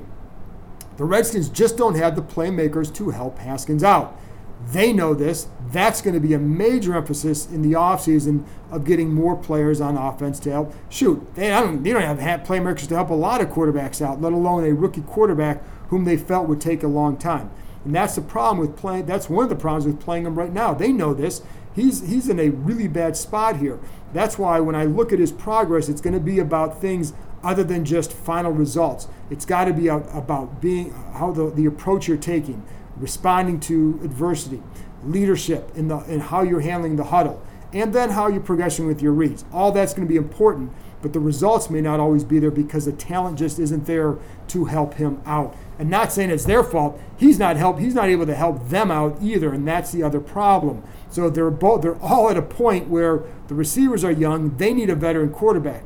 the 0.97 1.03
Redskins 1.03 1.49
just 1.49 1.77
don't 1.77 1.95
have 1.95 2.15
the 2.15 2.23
playmakers 2.23 2.93
to 2.95 3.11
help 3.11 3.37
Haskins 3.37 3.83
out. 3.83 4.19
They 4.65 4.91
know 4.91 5.13
this. 5.13 5.47
That's 5.71 6.01
going 6.01 6.13
to 6.13 6.19
be 6.19 6.33
a 6.33 6.39
major 6.39 6.95
emphasis 6.95 7.45
in 7.45 7.61
the 7.61 7.73
offseason 7.73 8.45
of 8.71 8.85
getting 8.85 9.13
more 9.13 9.35
players 9.35 9.79
on 9.79 9.97
offense 9.97 10.39
to 10.41 10.51
help. 10.51 10.73
Shoot, 10.89 11.35
they 11.35 11.49
don't, 11.49 11.83
they 11.83 11.93
don't 11.93 12.19
have 12.19 12.41
playmakers 12.41 12.87
to 12.87 12.95
help 12.95 13.09
a 13.09 13.13
lot 13.13 13.41
of 13.41 13.49
quarterbacks 13.49 14.01
out, 14.01 14.21
let 14.21 14.33
alone 14.33 14.63
a 14.65 14.73
rookie 14.73 15.01
quarterback 15.01 15.61
whom 15.89 16.05
they 16.05 16.17
felt 16.17 16.47
would 16.47 16.61
take 16.61 16.83
a 16.83 16.87
long 16.87 17.17
time. 17.17 17.49
And 17.85 17.95
that's 17.95 18.15
the 18.15 18.21
problem 18.21 18.57
with 18.59 18.75
playing. 18.75 19.05
That's 19.05 19.29
one 19.29 19.43
of 19.43 19.49
the 19.49 19.55
problems 19.55 19.85
with 19.85 20.01
playing 20.01 20.25
him 20.25 20.35
right 20.35 20.51
now. 20.51 20.73
They 20.73 20.91
know 20.91 21.13
this. 21.13 21.41
He's 21.73 22.05
he's 22.09 22.27
in 22.27 22.39
a 22.39 22.49
really 22.49 22.87
bad 22.87 23.15
spot 23.15 23.57
here. 23.57 23.79
That's 24.11 24.37
why 24.37 24.59
when 24.59 24.75
I 24.75 24.85
look 24.85 25.13
at 25.13 25.19
his 25.19 25.31
progress, 25.31 25.87
it's 25.87 26.01
going 26.01 26.15
to 26.15 26.19
be 26.19 26.39
about 26.39 26.81
things 26.81 27.13
other 27.43 27.63
than 27.63 27.85
just 27.85 28.11
final 28.11 28.51
results. 28.51 29.07
It's 29.29 29.45
got 29.45 29.65
to 29.65 29.73
be 29.73 29.87
about 29.87 30.59
being 30.59 30.91
how 31.13 31.31
the, 31.31 31.51
the 31.51 31.65
approach 31.65 32.07
you're 32.07 32.17
taking, 32.17 32.63
responding 32.99 33.59
to 33.61 33.99
adversity, 34.03 34.61
leadership 35.03 35.71
in 35.75 35.87
the 35.87 35.99
in 36.11 36.19
how 36.19 36.41
you're 36.41 36.61
handling 36.61 36.95
the 36.95 37.05
huddle, 37.05 37.41
and 37.73 37.93
then 37.93 38.11
how 38.11 38.27
you're 38.27 38.41
progressing 38.41 38.87
with 38.87 39.01
your 39.01 39.13
reads. 39.13 39.45
All 39.51 39.71
that's 39.71 39.93
going 39.93 40.07
to 40.07 40.11
be 40.11 40.17
important, 40.17 40.71
but 41.01 41.13
the 41.13 41.19
results 41.19 41.69
may 41.69 41.81
not 41.81 41.99
always 41.99 42.23
be 42.23 42.39
there 42.39 42.51
because 42.51 42.85
the 42.85 42.91
talent 42.91 43.37
just 43.37 43.59
isn't 43.59 43.85
there 43.85 44.17
to 44.49 44.65
help 44.65 44.95
him 44.95 45.21
out. 45.25 45.55
And 45.79 45.89
not 45.89 46.11
saying 46.11 46.31
it's 46.31 46.45
their 46.45 46.63
fault. 46.63 46.99
He's 47.17 47.37
not 47.37 47.55
help. 47.55 47.77
He's 47.77 47.93
not 47.93 48.09
able 48.09 48.25
to 48.25 48.35
help 48.35 48.69
them 48.69 48.89
out 48.89 49.17
either, 49.21 49.53
and 49.53 49.67
that's 49.67 49.91
the 49.91 50.01
other 50.01 50.19
problem. 50.19 50.83
So 51.09 51.29
they're 51.29 51.51
both 51.51 51.81
they're 51.81 52.01
all 52.01 52.29
at 52.29 52.37
a 52.37 52.41
point 52.41 52.87
where 52.87 53.23
the 53.47 53.55
receivers 53.55 54.03
are 54.03 54.11
young. 54.11 54.57
They 54.57 54.73
need 54.73 54.89
a 54.89 54.95
veteran 54.95 55.31
quarterback 55.31 55.83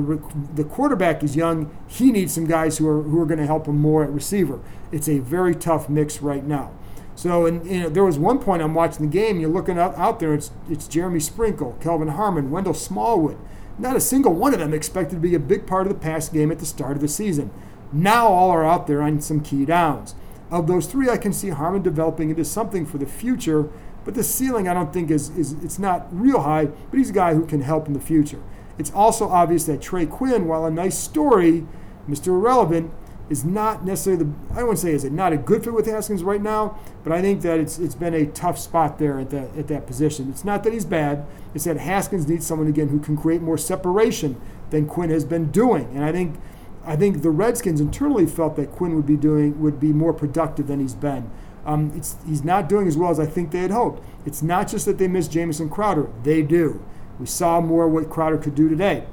the, 0.00 0.22
the 0.54 0.64
quarterback 0.64 1.22
is 1.22 1.36
young. 1.36 1.76
He 1.86 2.12
needs 2.12 2.34
some 2.34 2.46
guys 2.46 2.78
who 2.78 2.88
are, 2.88 3.02
who 3.02 3.20
are 3.20 3.26
going 3.26 3.40
to 3.40 3.46
help 3.46 3.66
him 3.66 3.78
more 3.78 4.04
at 4.04 4.10
receiver. 4.10 4.60
It's 4.92 5.08
a 5.08 5.18
very 5.18 5.54
tough 5.54 5.88
mix 5.88 6.20
right 6.22 6.44
now. 6.44 6.72
So, 7.14 7.46
and, 7.46 7.66
you 7.66 7.80
know, 7.80 7.88
there 7.88 8.04
was 8.04 8.18
one 8.18 8.38
point 8.38 8.62
I'm 8.62 8.74
watching 8.74 9.06
the 9.06 9.12
game. 9.12 9.40
You're 9.40 9.50
looking 9.50 9.78
out, 9.78 9.96
out 9.96 10.20
there. 10.20 10.34
It's 10.34 10.50
it's 10.70 10.86
Jeremy 10.86 11.20
Sprinkle, 11.20 11.76
Kelvin 11.80 12.08
Harmon, 12.08 12.50
Wendell 12.50 12.74
Smallwood. 12.74 13.38
Not 13.78 13.96
a 13.96 14.00
single 14.00 14.34
one 14.34 14.52
of 14.52 14.60
them 14.60 14.74
expected 14.74 15.16
to 15.16 15.20
be 15.20 15.34
a 15.34 15.40
big 15.40 15.66
part 15.66 15.86
of 15.86 15.92
the 15.92 15.98
pass 15.98 16.28
game 16.28 16.52
at 16.52 16.58
the 16.58 16.66
start 16.66 16.92
of 16.92 17.00
the 17.00 17.08
season. 17.08 17.50
Now 17.92 18.26
all 18.28 18.50
are 18.50 18.64
out 18.64 18.86
there 18.86 19.02
on 19.02 19.20
some 19.20 19.40
key 19.40 19.64
downs. 19.64 20.14
Of 20.50 20.66
those 20.66 20.86
three, 20.86 21.08
I 21.08 21.16
can 21.16 21.32
see 21.32 21.48
Harmon 21.48 21.82
developing 21.82 22.30
into 22.30 22.44
something 22.44 22.84
for 22.84 22.98
the 22.98 23.06
future. 23.06 23.68
But 24.04 24.14
the 24.14 24.22
ceiling, 24.22 24.68
I 24.68 24.74
don't 24.74 24.92
think 24.92 25.10
is 25.10 25.30
is 25.30 25.52
it's 25.64 25.78
not 25.78 26.06
real 26.10 26.42
high. 26.42 26.66
But 26.66 26.98
he's 26.98 27.10
a 27.10 27.14
guy 27.14 27.34
who 27.34 27.46
can 27.46 27.62
help 27.62 27.86
in 27.86 27.94
the 27.94 28.00
future. 28.00 28.42
It's 28.78 28.92
also 28.92 29.28
obvious 29.28 29.64
that 29.64 29.80
Trey 29.80 30.06
Quinn, 30.06 30.46
while 30.46 30.66
a 30.66 30.70
nice 30.70 30.98
story, 30.98 31.66
Mr. 32.08 32.28
Irrelevant, 32.28 32.92
is 33.28 33.44
not 33.44 33.84
necessarily 33.84 34.24
the 34.24 34.30
I 34.54 34.62
wouldn't 34.62 34.78
say 34.78 34.92
is 34.92 35.04
it 35.04 35.12
not 35.12 35.32
a 35.32 35.36
good 35.36 35.64
fit 35.64 35.72
with 35.72 35.86
Haskins 35.86 36.22
right 36.22 36.40
now, 36.40 36.78
but 37.02 37.12
I 37.12 37.20
think 37.20 37.42
that 37.42 37.58
it's 37.58 37.78
it's 37.78 37.94
been 37.94 38.14
a 38.14 38.26
tough 38.26 38.58
spot 38.58 38.98
there 38.98 39.18
at 39.18 39.30
that 39.30 39.56
at 39.56 39.68
that 39.68 39.86
position. 39.86 40.30
It's 40.30 40.44
not 40.44 40.62
that 40.64 40.72
he's 40.72 40.84
bad, 40.84 41.26
it's 41.54 41.64
that 41.64 41.78
Haskins 41.78 42.28
needs 42.28 42.46
someone 42.46 42.68
again 42.68 42.88
who 42.88 43.00
can 43.00 43.16
create 43.16 43.42
more 43.42 43.58
separation 43.58 44.40
than 44.70 44.86
Quinn 44.86 45.10
has 45.10 45.24
been 45.24 45.50
doing. 45.50 45.90
And 45.94 46.04
I 46.04 46.12
think 46.12 46.36
I 46.84 46.94
think 46.94 47.22
the 47.22 47.30
Redskins 47.30 47.80
internally 47.80 48.26
felt 48.26 48.54
that 48.56 48.70
Quinn 48.70 48.94
would 48.94 49.06
be 49.06 49.16
doing 49.16 49.60
would 49.60 49.80
be 49.80 49.92
more 49.92 50.12
productive 50.12 50.68
than 50.68 50.78
he's 50.78 50.94
been. 50.94 51.30
Um, 51.64 51.90
it's, 51.96 52.14
he's 52.24 52.44
not 52.44 52.68
doing 52.68 52.86
as 52.86 52.96
well 52.96 53.10
as 53.10 53.18
I 53.18 53.26
think 53.26 53.50
they 53.50 53.58
had 53.58 53.72
hoped. 53.72 54.00
It's 54.24 54.40
not 54.40 54.68
just 54.68 54.86
that 54.86 54.98
they 54.98 55.08
miss 55.08 55.26
Jamison 55.26 55.68
Crowder; 55.68 56.08
they 56.22 56.42
do. 56.42 56.84
We 57.18 57.26
saw 57.26 57.60
more 57.60 57.88
what 57.88 58.10
Crowder 58.10 58.38
could 58.38 58.54
do 58.54 58.68
today. 58.68 59.04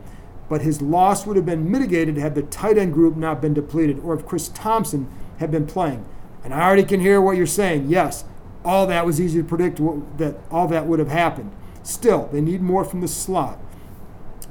But 0.49 0.61
his 0.61 0.81
loss 0.81 1.25
would 1.25 1.35
have 1.35 1.45
been 1.45 1.71
mitigated 1.71 2.17
had 2.17 2.35
the 2.35 2.43
tight 2.43 2.77
end 2.77 2.93
group 2.93 3.15
not 3.15 3.41
been 3.41 3.53
depleted 3.53 3.99
or 3.99 4.13
if 4.13 4.25
Chris 4.25 4.49
Thompson 4.49 5.07
had 5.39 5.51
been 5.51 5.65
playing. 5.65 6.05
And 6.43 6.53
I 6.53 6.61
already 6.61 6.83
can 6.83 6.99
hear 6.99 7.21
what 7.21 7.37
you're 7.37 7.45
saying. 7.45 7.89
Yes, 7.89 8.25
all 8.65 8.85
that 8.87 9.05
was 9.05 9.19
easy 9.19 9.41
to 9.41 9.47
predict 9.47 9.79
what, 9.79 10.17
that 10.17 10.35
all 10.51 10.67
that 10.67 10.85
would 10.85 10.99
have 10.99 11.07
happened. 11.07 11.51
Still, 11.81 12.29
they 12.31 12.41
need 12.41 12.61
more 12.61 12.83
from 12.83 13.01
the 13.01 13.07
slot. 13.07 13.59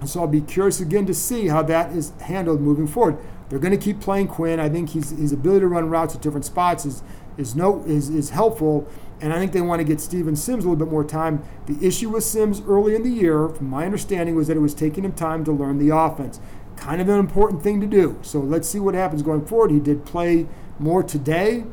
And 0.00 0.08
so 0.08 0.20
I'll 0.20 0.26
be 0.26 0.40
curious 0.40 0.80
again 0.80 1.06
to 1.06 1.14
see 1.14 1.48
how 1.48 1.62
that 1.62 1.92
is 1.92 2.10
handled 2.22 2.60
moving 2.60 2.86
forward. 2.86 3.18
They're 3.48 3.58
going 3.58 3.78
to 3.78 3.82
keep 3.82 4.00
playing 4.00 4.28
Quinn. 4.28 4.58
I 4.58 4.68
think 4.68 4.90
his, 4.90 5.10
his 5.10 5.32
ability 5.32 5.60
to 5.60 5.68
run 5.68 5.88
routes 5.88 6.14
at 6.14 6.22
different 6.22 6.44
spots 6.44 6.84
is, 6.84 7.02
is, 7.36 7.54
no, 7.54 7.84
is, 7.84 8.08
is 8.08 8.30
helpful 8.30 8.88
and 9.22 9.32
I 9.32 9.38
think 9.38 9.52
they 9.52 9.60
want 9.60 9.78
to 9.78 9.84
get 9.84 10.00
Steven 10.00 10.34
Sims 10.34 10.64
a 10.64 10.68
little 10.68 10.84
bit 10.84 10.90
more 10.90 11.04
time. 11.04 11.44
The 11.66 11.86
issue 11.86 12.10
with 12.10 12.24
Sims 12.24 12.60
early 12.62 12.96
in 12.96 13.04
the 13.04 13.10
year, 13.10 13.48
from 13.48 13.70
my 13.70 13.86
understanding, 13.86 14.34
was 14.34 14.48
that 14.48 14.56
it 14.56 14.60
was 14.60 14.74
taking 14.74 15.04
him 15.04 15.12
time 15.12 15.44
to 15.44 15.52
learn 15.52 15.78
the 15.78 15.96
offense. 15.96 16.40
Kind 16.76 17.00
of 17.00 17.08
an 17.08 17.20
important 17.20 17.62
thing 17.62 17.80
to 17.80 17.86
do. 17.86 18.18
So 18.22 18.40
let's 18.40 18.68
see 18.68 18.80
what 18.80 18.94
happens 18.94 19.22
going 19.22 19.46
forward. 19.46 19.70
He 19.70 19.78
did 19.78 20.04
play 20.04 20.48
more 20.80 21.04
today, 21.04 21.64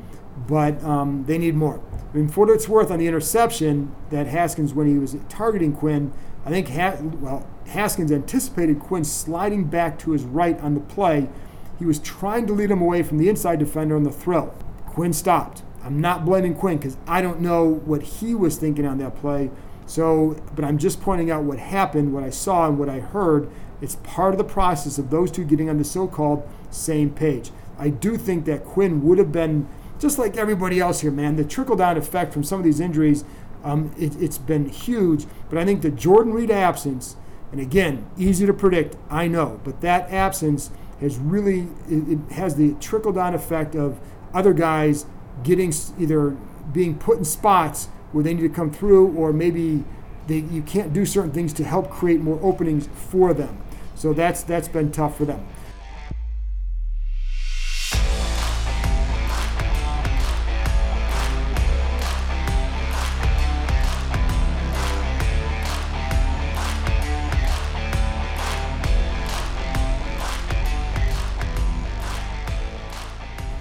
but 0.47 0.81
um, 0.83 1.25
they 1.25 1.39
need 1.39 1.55
more. 1.55 1.81
I 2.13 2.17
mean, 2.17 2.27
for 2.27 2.45
what 2.45 2.53
it's 2.53 2.69
worth, 2.69 2.91
on 2.91 2.99
the 2.99 3.07
interception 3.07 3.95
that 4.12 4.27
Haskins, 4.27 4.75
when 4.75 4.85
he 4.85 4.99
was 4.99 5.15
targeting 5.27 5.73
Quinn, 5.73 6.13
I 6.45 6.49
think 6.51 6.69
ha- 6.69 6.97
well 7.19 7.47
Haskins 7.65 8.12
anticipated 8.12 8.79
Quinn 8.79 9.03
sliding 9.03 9.65
back 9.65 9.97
to 9.99 10.12
his 10.12 10.23
right 10.23 10.59
on 10.62 10.75
the 10.75 10.81
play. 10.81 11.29
He 11.79 11.85
was 11.85 11.97
trying 11.97 12.45
to 12.45 12.53
lead 12.53 12.69
him 12.69 12.81
away 12.81 13.01
from 13.01 13.17
the 13.17 13.27
inside 13.27 13.57
defender 13.57 13.95
on 13.95 14.03
the 14.03 14.12
throw. 14.12 14.53
Quinn 14.85 15.13
stopped. 15.13 15.63
I'm 15.83 16.01
not 16.01 16.25
blaming 16.25 16.55
Quinn 16.55 16.77
because 16.77 16.97
I 17.07 17.21
don't 17.21 17.39
know 17.39 17.65
what 17.65 18.01
he 18.01 18.35
was 18.35 18.57
thinking 18.57 18.85
on 18.85 18.97
that 18.99 19.15
play. 19.15 19.49
So, 19.85 20.35
but 20.55 20.63
I'm 20.63 20.77
just 20.77 21.01
pointing 21.01 21.31
out 21.31 21.43
what 21.43 21.57
happened, 21.57 22.13
what 22.13 22.23
I 22.23 22.29
saw, 22.29 22.67
and 22.67 22.77
what 22.77 22.89
I 22.89 22.99
heard. 22.99 23.49
It's 23.81 23.95
part 23.97 24.33
of 24.33 24.37
the 24.37 24.43
process 24.43 24.97
of 24.97 25.09
those 25.09 25.31
two 25.31 25.43
getting 25.43 25.69
on 25.69 25.77
the 25.77 25.83
so 25.83 26.07
called 26.07 26.47
same 26.69 27.09
page. 27.09 27.51
I 27.77 27.89
do 27.89 28.17
think 28.17 28.45
that 28.45 28.65
Quinn 28.65 29.03
would 29.03 29.17
have 29.17 29.31
been, 29.31 29.67
just 29.97 30.19
like 30.19 30.37
everybody 30.37 30.79
else 30.79 30.99
here, 30.99 31.11
man, 31.11 31.37
the 31.37 31.45
trickle 31.45 31.77
down 31.77 31.97
effect 31.97 32.33
from 32.33 32.43
some 32.43 32.59
of 32.59 32.65
these 32.65 32.79
injuries, 32.79 33.23
um, 33.63 33.91
it, 33.97 34.13
has 34.15 34.37
been 34.37 34.69
huge. 34.69 35.25
But 35.49 35.57
I 35.57 35.65
think 35.65 35.81
the 35.81 35.91
Jordan 35.91 36.33
Reed 36.33 36.51
absence 36.51 37.15
And 37.51 37.59
again, 37.59 38.05
easy 38.17 38.45
to 38.45 38.53
predict, 38.53 38.95
I 39.09 39.27
know, 39.27 39.59
but 39.63 39.81
that 39.81 40.11
absence 40.11 40.69
has 40.99 41.17
really 41.17 41.67
it, 41.89 42.07
it 42.09 42.33
has 42.33 42.55
the 42.55 42.75
trickle 42.75 43.11
down 43.11 43.33
effect 43.33 43.75
of 43.75 43.99
other 44.33 44.53
guys 44.53 45.05
getting 45.43 45.73
either 45.97 46.38
being 46.71 46.97
put 46.97 47.17
in 47.17 47.25
spots 47.25 47.88
where 48.12 48.23
they 48.23 48.34
need 48.34 48.41
to 48.41 48.49
come 48.49 48.71
through, 48.71 49.15
or 49.15 49.32
maybe 49.34 49.84
they, 50.28 50.39
you 50.39 50.62
can't 50.62 50.93
do 50.93 51.06
certain 51.06 51.32
things 51.32 51.54
to 51.54 51.63
help 51.63 51.89
create 51.89 52.21
more 52.21 52.39
openings 52.41 52.88
for 52.93 53.34
them. 53.34 53.62
So 53.95 54.13
that's 54.13 54.43
that's 54.43 54.67
been 54.67 54.91
tough 54.91 55.17
for 55.17 55.25
them. 55.25 55.45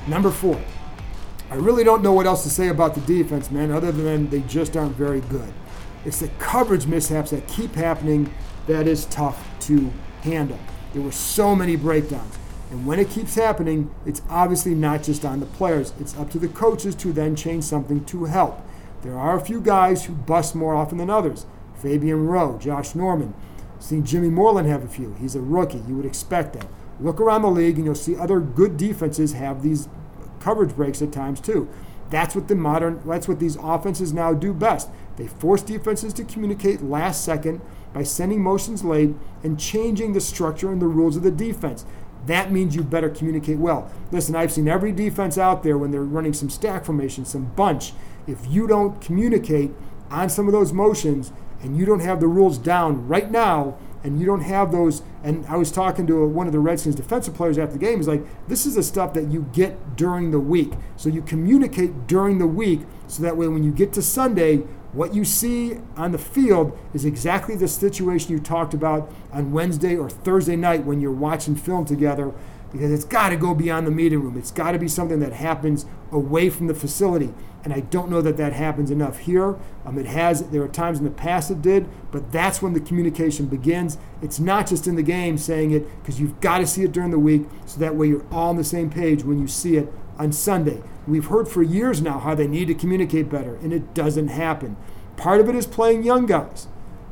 Number 0.07 0.31
four. 0.31 0.59
I 1.51 1.55
really 1.55 1.83
don't 1.83 2.03
know 2.03 2.13
what 2.13 2.27
else 2.27 2.43
to 2.43 2.51
say 2.51 2.69
about 2.69 2.95
the 2.95 3.01
defense, 3.01 3.51
man, 3.51 3.71
other 3.71 3.91
than 3.91 4.29
they 4.29 4.41
just 4.41 4.77
aren't 4.77 4.97
very 4.97 5.21
good. 5.23 5.53
It's 6.05 6.21
the 6.21 6.29
coverage 6.39 6.87
mishaps 6.87 7.31
that 7.31 7.49
keep 7.49 7.75
happening 7.75 8.33
that 8.67 8.87
is 8.87 9.07
tough 9.07 9.47
to 9.61 9.91
handle. 10.23 10.59
There 10.93 11.03
were 11.03 11.13
so 11.13 11.57
many 11.57 11.75
breakdowns. 11.77 12.39
And 12.71 12.87
when 12.87 12.99
it 12.99 13.09
keeps 13.09 13.35
happening, 13.35 13.91
it's 14.05 14.21
obviously 14.29 14.75
not 14.75 15.03
just 15.03 15.25
on 15.25 15.41
the 15.41 15.47
players. 15.47 15.95
It's 15.99 16.17
up 16.19 16.31
to 16.33 16.39
the 16.39 16.49
coaches 16.49 16.95
to 16.97 17.13
then 17.13 17.35
change 17.35 17.65
something 17.65 18.05
to 18.07 18.27
help. 18.27 18.61
There 19.03 19.19
are 19.19 19.37
a 19.37 19.41
few 19.41 19.63
guys 19.63 20.05
who 20.05 20.13
bust 20.13 20.55
more 20.55 20.75
often 20.75 20.99
than 20.99 21.09
others. 21.09 21.47
Fabian 21.77 22.27
Rowe, 22.27 22.59
Josh 22.59 22.95
Norman. 22.95 23.33
Seen 23.79 24.05
Jimmy 24.05 24.29
Moreland 24.29 24.69
have 24.69 24.85
a 24.85 24.89
few. 24.89 25.15
He's 25.15 25.35
a 25.35 25.41
rookie. 25.41 25.83
You 25.89 25.95
would 25.95 26.05
expect 26.05 26.53
that. 26.55 26.67
Look 27.01 27.21
around 27.21 27.43
the 27.43 27.51
league 27.51 27.77
and 27.77 27.87
you'll 27.87 27.95
see 27.95 28.17
other 28.17 28.41
good 28.41 28.77
defenses 28.77 29.33
have 29.33 29.63
these 29.63 29.89
coverage 30.49 30.75
breaks 30.75 31.03
at 31.03 31.13
times 31.13 31.43
too. 31.43 31.69
That's 32.09 32.35
what 32.35 32.49
the 32.49 32.55
modern 32.55 33.03
that's 33.05 33.29
what 33.29 33.39
these 33.39 33.57
offenses 33.57 34.15
now 34.15 34.33
do 34.33 34.55
best. 34.55 34.89
They 35.17 35.27
force 35.27 35.61
defenses 35.61 36.15
to 36.15 36.25
communicate 36.25 36.83
last 36.83 37.23
second 37.23 37.61
by 37.93 38.05
sending 38.05 38.43
motions 38.43 38.83
late 38.83 39.15
and 39.43 39.61
changing 39.61 40.15
the 40.15 40.23
structure 40.23 40.73
and 40.73 40.81
the 40.81 40.87
rules 40.87 41.17
of 41.17 41.23
the 41.23 41.31
defense. 41.31 41.85
That 42.25 42.51
means 42.51 42.75
you 42.75 42.83
better 42.83 43.11
communicate 43.11 43.59
well. 43.59 43.91
Listen, 44.11 44.37
I've 44.37 44.51
seen 44.51 44.69
every 44.69 44.91
defense 44.91 45.37
out 45.37 45.63
there 45.63 45.77
when 45.77 45.91
they're 45.91 46.01
running 46.01 46.33
some 46.33 46.49
stack 46.49 46.87
formation, 46.87 47.27
some 47.27 47.53
bunch. 47.55 47.93
If 48.27 48.47
you 48.49 48.67
don't 48.67 49.03
communicate 49.03 49.73
on 50.11 50.31
some 50.31 50.47
of 50.47 50.53
those 50.53 50.73
motions 50.73 51.31
and 51.61 51.77
you 51.77 51.85
don't 51.85 52.01
have 52.01 52.21
the 52.21 52.27
rules 52.27 52.57
down 52.57 53.07
right 53.07 53.31
now, 53.31 53.77
and 54.05 54.21
you 54.21 54.27
don't 54.27 54.43
have 54.43 54.73
those. 54.73 55.03
And 55.23 55.45
I 55.47 55.57
was 55.57 55.71
talking 55.71 56.07
to 56.07 56.27
one 56.27 56.47
of 56.47 56.53
the 56.53 56.59
Redskins 56.59 56.95
defensive 56.95 57.35
players 57.35 57.59
after 57.59 57.75
the 57.75 57.79
game. 57.79 57.99
He's 57.99 58.09
like, 58.09 58.25
"This 58.49 58.67
is 58.67 58.75
the 58.75 58.83
stuff 58.83 59.15
that 59.15 59.29
you 59.29 59.47
get 59.53 59.97
during 59.97 60.31
the 60.31 60.41
week. 60.41 60.73
So 60.97 61.09
you 61.09 61.23
communicate 61.23 62.07
during 62.07 62.39
the 62.39 62.47
week, 62.47 62.83
so 63.07 63.23
that 63.23 63.37
way 63.37 63.49
when 63.49 63.65
you 63.65 63.73
get 63.73 63.93
to 63.95 64.03
Sunday, 64.03 64.63
what 64.93 65.15
you 65.15 65.25
see 65.25 65.79
on 65.97 66.13
the 66.13 66.19
field 66.19 66.77
is 66.95 67.05
exactly 67.05 67.57
the 67.57 67.69
situation 67.69 68.33
you 68.33 68.39
talked 68.39 68.75
about 68.75 69.13
on 69.33 69.53
Wednesday 69.53 69.97
or 69.97 70.09
Thursday 70.09 70.57
night 70.57 70.85
when 70.85 71.01
you're 71.01 71.13
watching 71.13 71.55
film 71.55 71.85
together." 71.85 72.33
Because 72.71 72.93
it's 72.93 73.05
got 73.05 73.31
to 73.31 73.37
go 73.37 73.55
beyond 73.55 73.87
the 73.87 73.91
meeting 73.91 74.23
room. 74.23 74.37
It's 74.37 74.51
got 74.51 74.73
to 74.73 74.79
be 74.79 74.89
something 74.89 75.21
that 75.21 75.33
happens 75.33 75.87
away 76.13 76.51
from 76.51 76.67
the 76.67 76.75
facility. 76.75 77.33
And 77.69 77.77
I 77.77 77.81
don't 77.81 78.09
know 78.09 78.23
that 78.23 78.39
that 78.39 78.55
happens 78.55 78.91
enough 78.91 79.19
here. 79.19 79.59
Um, 79.85 79.99
it 79.99 80.07
has, 80.07 80.49
there 80.49 80.63
are 80.63 80.69
times 80.69 81.01
in 81.01 81.05
the 81.05 81.11
past 81.11 81.51
it 81.51 81.61
did, 81.61 81.87
but 82.11 82.33
that's 82.33 82.63
when 82.63 82.73
the 82.73 82.81
communication 82.81 83.45
begins. 83.45 83.99
It's 84.23 84.41
not 84.41 84.67
just 84.67 84.87
in 84.87 84.97
the 84.97 85.03
game 85.03 85.37
saying 85.37 85.73
it, 85.73 85.87
because 86.01 86.19
you've 86.19 86.41
got 86.41 86.59
to 86.59 86.67
see 86.67 86.83
it 86.85 86.93
during 86.93 87.11
the 87.11 87.19
week 87.19 87.43
so 87.67 87.79
that 87.79 87.95
way 87.95 88.09
you're 88.09 88.25
all 88.33 88.49
on 88.49 88.57
the 88.57 88.65
same 88.65 88.89
page 88.89 89.23
when 89.23 89.39
you 89.39 89.47
see 89.47 89.77
it 89.77 89.93
on 90.19 90.33
Sunday. 90.33 90.83
We've 91.07 91.27
heard 91.27 91.47
for 91.47 91.63
years 91.63 92.01
now 92.01 92.19
how 92.19 92.35
they 92.35 92.47
need 92.47 92.69
to 92.69 92.75
communicate 92.75 93.29
better, 93.29 93.57
and 93.57 93.75
it 93.75 93.93
doesn't 93.93 94.29
happen. 94.29 94.79
Part 95.19 95.43
of 95.43 95.51
it 95.51 95.55
is 95.55 95.67
playing 95.67 96.05
young 96.05 96.25
guys. 96.25 96.69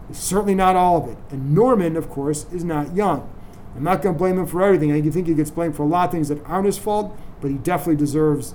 It's 0.08 0.18
certainly 0.18 0.54
not 0.54 0.74
all 0.74 1.02
of 1.02 1.10
it. 1.10 1.18
And 1.28 1.54
Norman, 1.54 1.98
of 1.98 2.08
course, 2.08 2.46
is 2.50 2.64
not 2.64 2.96
young. 2.96 3.30
I'm 3.76 3.84
not 3.84 4.00
going 4.00 4.14
to 4.14 4.18
blame 4.18 4.38
him 4.38 4.46
for 4.46 4.62
everything. 4.62 4.90
I 4.90 5.02
think 5.02 5.26
he 5.26 5.34
gets 5.34 5.50
blamed 5.50 5.76
for 5.76 5.82
a 5.82 5.86
lot 5.86 6.06
of 6.06 6.12
things 6.12 6.30
that 6.30 6.42
aren't 6.46 6.64
his 6.64 6.78
fault, 6.78 7.14
but 7.42 7.50
he 7.50 7.58
definitely 7.58 7.96
deserves 7.96 8.54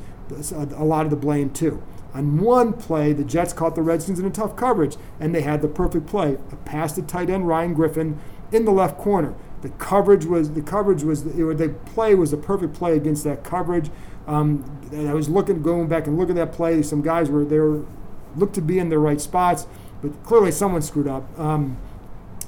a 0.54 0.84
lot 0.84 1.06
of 1.06 1.12
the 1.12 1.18
blame 1.18 1.50
too. 1.50 1.82
On 2.14 2.40
one 2.40 2.74
play, 2.74 3.14
the 3.14 3.24
Jets 3.24 3.54
caught 3.54 3.76
the 3.76 3.82
Redskins 3.82 4.20
in 4.20 4.26
a 4.26 4.32
tough 4.32 4.56
coverage, 4.56 4.98
and 5.20 5.34
they 5.34 5.42
had 5.42 5.62
the 5.62 5.68
perfect 5.68 6.08
play: 6.08 6.38
a 6.52 6.56
pass 6.58 6.94
to 6.94 7.02
tight 7.02 7.30
end 7.30 7.48
Ryan 7.48 7.74
Griffin 7.74 8.20
in 8.52 8.66
the 8.66 8.72
left 8.72 8.98
corner. 8.98 9.34
The 9.62 9.70
coverage 9.70 10.26
was 10.26 10.52
the 10.52 10.62
coverage 10.62 11.04
was 11.04 11.24
the, 11.24 11.54
the 11.54 11.70
play 11.70 12.16
was 12.16 12.32
the 12.32 12.38
perfect 12.38 12.74
play 12.74 12.96
against 12.98 13.24
that 13.24 13.44
coverage. 13.44 13.90
Um, 14.28 14.80
I 14.94 15.14
was 15.14 15.30
looking, 15.30 15.62
going 15.62 15.88
back 15.88 16.08
and 16.08 16.18
looking 16.18 16.38
at 16.38 16.52
that 16.52 16.56
play. 16.56 16.82
Some 16.82 17.02
guys 17.02 17.30
were 17.30 17.46
there, 17.46 17.80
looked 18.36 18.56
to 18.56 18.62
be 18.62 18.80
in 18.80 18.90
their 18.90 19.00
right 19.00 19.22
spots, 19.22 19.68
but 20.02 20.24
clearly 20.24 20.52
someone 20.52 20.82
screwed 20.82 21.08
up. 21.08 21.40
Um, 21.40 21.78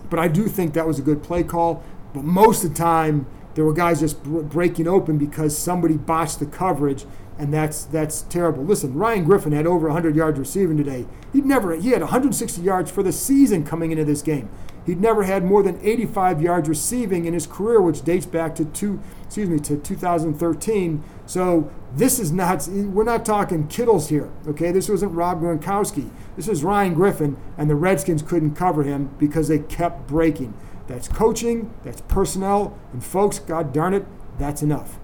but 0.09 0.19
I 0.19 0.27
do 0.27 0.47
think 0.47 0.73
that 0.73 0.85
was 0.85 0.99
a 0.99 1.01
good 1.01 1.23
play 1.23 1.43
call. 1.43 1.83
But 2.13 2.23
most 2.23 2.63
of 2.63 2.71
the 2.71 2.75
time, 2.75 3.25
there 3.55 3.65
were 3.65 3.73
guys 3.73 3.99
just 3.99 4.23
breaking 4.23 4.87
open 4.87 5.17
because 5.17 5.57
somebody 5.57 5.97
botched 5.97 6.39
the 6.39 6.45
coverage, 6.45 7.05
and 7.37 7.53
that's 7.53 7.85
that's 7.85 8.21
terrible. 8.23 8.63
Listen, 8.63 8.93
Ryan 8.93 9.23
Griffin 9.23 9.51
had 9.51 9.65
over 9.65 9.87
100 9.87 10.15
yards 10.15 10.39
receiving 10.39 10.77
today. 10.77 11.05
He'd 11.31 11.45
never 11.45 11.75
he 11.75 11.89
had 11.89 12.01
160 12.01 12.61
yards 12.61 12.91
for 12.91 13.03
the 13.03 13.11
season 13.11 13.65
coming 13.65 13.91
into 13.91 14.05
this 14.05 14.21
game. 14.21 14.49
He'd 14.85 14.99
never 14.99 15.23
had 15.23 15.45
more 15.45 15.63
than 15.63 15.79
85 15.81 16.41
yards 16.41 16.67
receiving 16.67 17.25
in 17.25 17.33
his 17.33 17.47
career, 17.47 17.81
which 17.81 18.03
dates 18.03 18.25
back 18.25 18.55
to 18.55 18.65
two 18.65 18.99
excuse 19.23 19.49
me 19.49 19.59
to 19.59 19.77
2013. 19.77 21.03
So 21.25 21.71
this 21.95 22.19
is 22.19 22.31
not 22.31 22.67
we're 22.67 23.03
not 23.03 23.25
talking 23.25 23.67
Kittles 23.67 24.09
here. 24.09 24.31
Okay, 24.47 24.71
this 24.71 24.89
wasn't 24.89 25.13
Rob 25.13 25.41
Gronkowski. 25.41 26.09
This 26.35 26.47
is 26.47 26.63
Ryan 26.63 26.93
Griffin, 26.93 27.37
and 27.57 27.69
the 27.69 27.75
Redskins 27.75 28.21
couldn't 28.21 28.55
cover 28.55 28.83
him 28.83 29.15
because 29.19 29.47
they 29.47 29.59
kept 29.59 30.07
breaking. 30.07 30.53
That's 30.87 31.07
coaching, 31.07 31.73
that's 31.83 32.01
personnel, 32.01 32.77
and 32.91 33.03
folks, 33.03 33.39
god 33.39 33.71
darn 33.73 33.93
it, 33.93 34.05
that's 34.37 34.61
enough. 34.61 34.99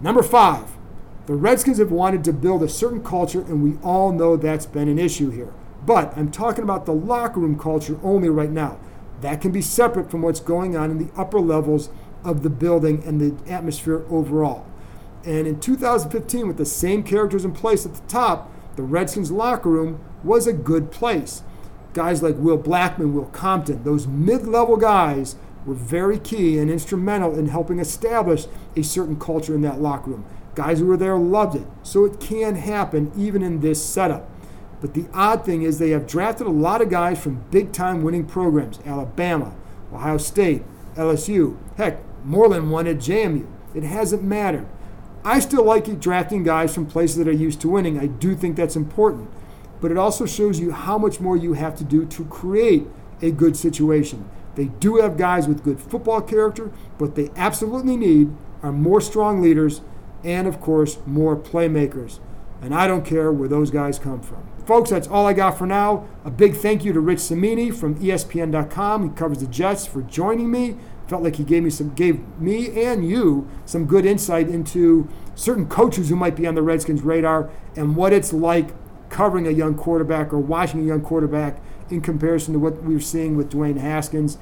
Number 0.00 0.22
five, 0.22 0.77
the 1.28 1.34
Redskins 1.34 1.76
have 1.76 1.92
wanted 1.92 2.24
to 2.24 2.32
build 2.32 2.62
a 2.62 2.70
certain 2.70 3.02
culture, 3.02 3.42
and 3.42 3.62
we 3.62 3.76
all 3.84 4.12
know 4.12 4.34
that's 4.34 4.64
been 4.64 4.88
an 4.88 4.98
issue 4.98 5.28
here. 5.28 5.52
But 5.84 6.16
I'm 6.16 6.30
talking 6.30 6.64
about 6.64 6.86
the 6.86 6.94
locker 6.94 7.40
room 7.40 7.58
culture 7.58 8.00
only 8.02 8.30
right 8.30 8.50
now. 8.50 8.78
That 9.20 9.42
can 9.42 9.52
be 9.52 9.60
separate 9.60 10.10
from 10.10 10.22
what's 10.22 10.40
going 10.40 10.74
on 10.74 10.90
in 10.90 10.96
the 10.96 11.12
upper 11.20 11.38
levels 11.38 11.90
of 12.24 12.42
the 12.42 12.48
building 12.48 13.02
and 13.04 13.20
the 13.20 13.52
atmosphere 13.52 14.06
overall. 14.08 14.64
And 15.22 15.46
in 15.46 15.60
2015, 15.60 16.48
with 16.48 16.56
the 16.56 16.64
same 16.64 17.02
characters 17.02 17.44
in 17.44 17.52
place 17.52 17.84
at 17.84 17.92
the 17.92 18.08
top, 18.08 18.50
the 18.76 18.82
Redskins 18.82 19.30
locker 19.30 19.68
room 19.68 20.00
was 20.24 20.46
a 20.46 20.54
good 20.54 20.90
place 20.90 21.42
guys 21.98 22.22
like 22.22 22.36
Will 22.36 22.58
Blackmon, 22.58 23.12
Will 23.12 23.26
Compton, 23.26 23.82
those 23.82 24.06
mid 24.06 24.46
level 24.46 24.76
guys 24.76 25.34
were 25.66 25.74
very 25.74 26.18
key 26.18 26.58
and 26.58 26.70
instrumental 26.70 27.36
in 27.36 27.48
helping 27.48 27.80
establish 27.80 28.46
a 28.76 28.82
certain 28.82 29.18
culture 29.18 29.54
in 29.54 29.62
that 29.62 29.80
locker 29.80 30.10
room. 30.10 30.24
Guys 30.58 30.80
who 30.80 30.86
were 30.86 30.96
there 30.96 31.16
loved 31.16 31.54
it. 31.54 31.66
So 31.82 32.04
it 32.04 32.20
can 32.20 32.56
happen 32.56 33.12
even 33.16 33.42
in 33.42 33.60
this 33.60 33.82
setup. 33.84 34.28
But 34.80 34.94
the 34.94 35.06
odd 35.14 35.44
thing 35.44 35.62
is 35.62 35.78
they 35.78 35.90
have 35.90 36.06
drafted 36.06 36.46
a 36.46 36.50
lot 36.50 36.82
of 36.82 36.90
guys 36.90 37.22
from 37.22 37.44
big 37.50 37.72
time 37.72 38.02
winning 38.02 38.26
programs 38.26 38.80
Alabama, 38.84 39.54
Ohio 39.92 40.18
State, 40.18 40.64
LSU. 40.96 41.56
Heck, 41.76 42.00
Moreland 42.24 42.70
won 42.70 42.86
at 42.86 42.96
JMU. 42.96 43.46
It 43.74 43.84
hasn't 43.84 44.22
mattered. 44.22 44.66
I 45.24 45.40
still 45.40 45.64
like 45.64 45.88
it 45.88 46.00
drafting 46.00 46.42
guys 46.42 46.74
from 46.74 46.86
places 46.86 47.16
that 47.18 47.28
are 47.28 47.32
used 47.32 47.60
to 47.60 47.68
winning. 47.68 47.98
I 47.98 48.06
do 48.06 48.34
think 48.34 48.56
that's 48.56 48.76
important 48.76 49.30
but 49.80 49.90
it 49.90 49.96
also 49.96 50.26
shows 50.26 50.58
you 50.60 50.72
how 50.72 50.98
much 50.98 51.20
more 51.20 51.36
you 51.36 51.52
have 51.54 51.76
to 51.76 51.84
do 51.84 52.04
to 52.06 52.24
create 52.24 52.86
a 53.22 53.30
good 53.30 53.56
situation. 53.56 54.28
They 54.54 54.66
do 54.66 54.96
have 54.96 55.16
guys 55.16 55.46
with 55.46 55.62
good 55.62 55.80
football 55.80 56.20
character, 56.20 56.72
but 56.98 57.14
they 57.14 57.30
absolutely 57.36 57.96
need 57.96 58.34
are 58.62 58.72
more 58.72 59.00
strong 59.00 59.40
leaders 59.40 59.82
and, 60.24 60.46
of 60.46 60.60
course, 60.60 60.98
more 61.06 61.36
playmakers. 61.36 62.18
And 62.60 62.74
I 62.74 62.86
don't 62.86 63.04
care 63.04 63.32
where 63.32 63.48
those 63.48 63.70
guys 63.70 63.98
come 63.98 64.20
from. 64.20 64.48
Folks, 64.66 64.90
that's 64.90 65.08
all 65.08 65.26
I 65.26 65.32
got 65.32 65.56
for 65.56 65.66
now. 65.66 66.06
A 66.24 66.30
big 66.30 66.54
thank 66.54 66.84
you 66.84 66.92
to 66.92 67.00
Rich 67.00 67.20
Cimini 67.20 67.70
from 67.70 67.94
ESPN.com. 67.94 69.08
He 69.08 69.16
covers 69.16 69.38
the 69.38 69.46
Jets 69.46 69.86
for 69.86 70.02
joining 70.02 70.50
me. 70.50 70.76
Felt 71.06 71.22
like 71.22 71.36
he 71.36 71.44
gave 71.44 71.62
me 71.62 71.70
some, 71.70 71.94
gave 71.94 72.20
me 72.38 72.84
and 72.84 73.08
you 73.08 73.48
some 73.64 73.86
good 73.86 74.04
insight 74.04 74.48
into 74.48 75.08
certain 75.34 75.66
coaches 75.66 76.10
who 76.10 76.16
might 76.16 76.36
be 76.36 76.46
on 76.46 76.54
the 76.54 76.60
Redskins' 76.60 77.00
radar 77.00 77.48
and 77.76 77.96
what 77.96 78.12
it's 78.12 78.34
like 78.34 78.74
covering 79.08 79.46
a 79.46 79.50
young 79.50 79.74
quarterback 79.74 80.34
or 80.34 80.38
watching 80.38 80.80
a 80.80 80.84
young 80.84 81.00
quarterback 81.00 81.62
in 81.88 82.02
comparison 82.02 82.52
to 82.52 82.58
what 82.58 82.82
we 82.82 82.94
are 82.94 83.00
seeing 83.00 83.36
with 83.36 83.50
Dwayne 83.50 83.78
Haskins. 83.78 84.36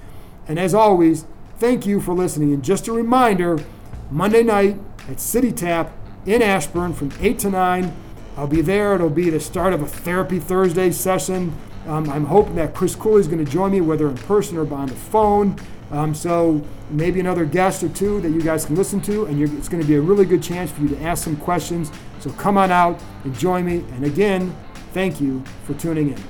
And 0.49 0.59
as 0.59 0.75
always, 0.75 1.25
thank 1.59 1.87
you 1.87 2.01
for 2.01 2.15
listening. 2.15 2.53
And 2.53 2.65
just 2.65 2.89
a 2.89 2.93
reminder 2.93 3.65
Monday 4.11 4.43
night 4.43 4.77
at 5.09 5.21
City 5.21 5.53
Tap 5.53 5.93
in 6.27 6.43
Ashburn 6.43 6.93
from 6.93 7.13
8 7.21 7.39
to 7.41 7.51
9. 7.51 7.97
I'll 8.37 8.47
be 8.47 8.61
there. 8.61 8.95
It'll 8.95 9.09
be 9.09 9.31
the 9.31 9.41
start 9.41 9.73
of 9.73 9.83
a 9.83 9.87
Therapy 9.87 10.39
Thursday 10.39 10.91
session. 10.91 11.57
Um, 11.87 12.11
I'm 12.11 12.25
hoping 12.25 12.57
that 12.57 12.75
Chris 12.75 12.95
Cooley 12.95 13.21
is 13.21 13.29
going 13.29 13.45
to 13.45 13.51
join 13.51 13.73
me, 13.73 13.81
whether 13.81 14.09
in 14.09 14.17
person 14.19 14.59
or 14.59 14.73
on 14.75 14.89
the 14.89 14.95
phone. 14.95 15.57
Um, 15.93 16.15
so 16.15 16.63
maybe 16.91 17.21
another 17.21 17.45
guest 17.45 17.83
or 17.85 17.89
two 17.89 18.21
that 18.21 18.31
you 18.31 18.43
guys 18.43 18.65
can 18.65 18.75
listen 18.75 19.01
to, 19.03 19.27
and 19.27 19.41
it's 19.57 19.69
going 19.69 19.81
to 19.81 19.87
be 19.87 19.95
a 19.95 20.01
really 20.01 20.25
good 20.25 20.43
chance 20.43 20.71
for 20.71 20.83
you 20.83 20.89
to 20.89 21.01
ask 21.03 21.23
some 21.25 21.37
questions. 21.37 21.93
So 22.19 22.31
come 22.33 22.59
on 22.59 22.73
out 22.73 23.01
and 23.25 23.37
join 23.39 23.65
me. 23.65 23.85
And 23.93 24.05
again, 24.05 24.55
thank 24.93 25.21
you 25.21 25.45
for 25.65 25.75
tuning 25.75 26.11
in. 26.11 26.23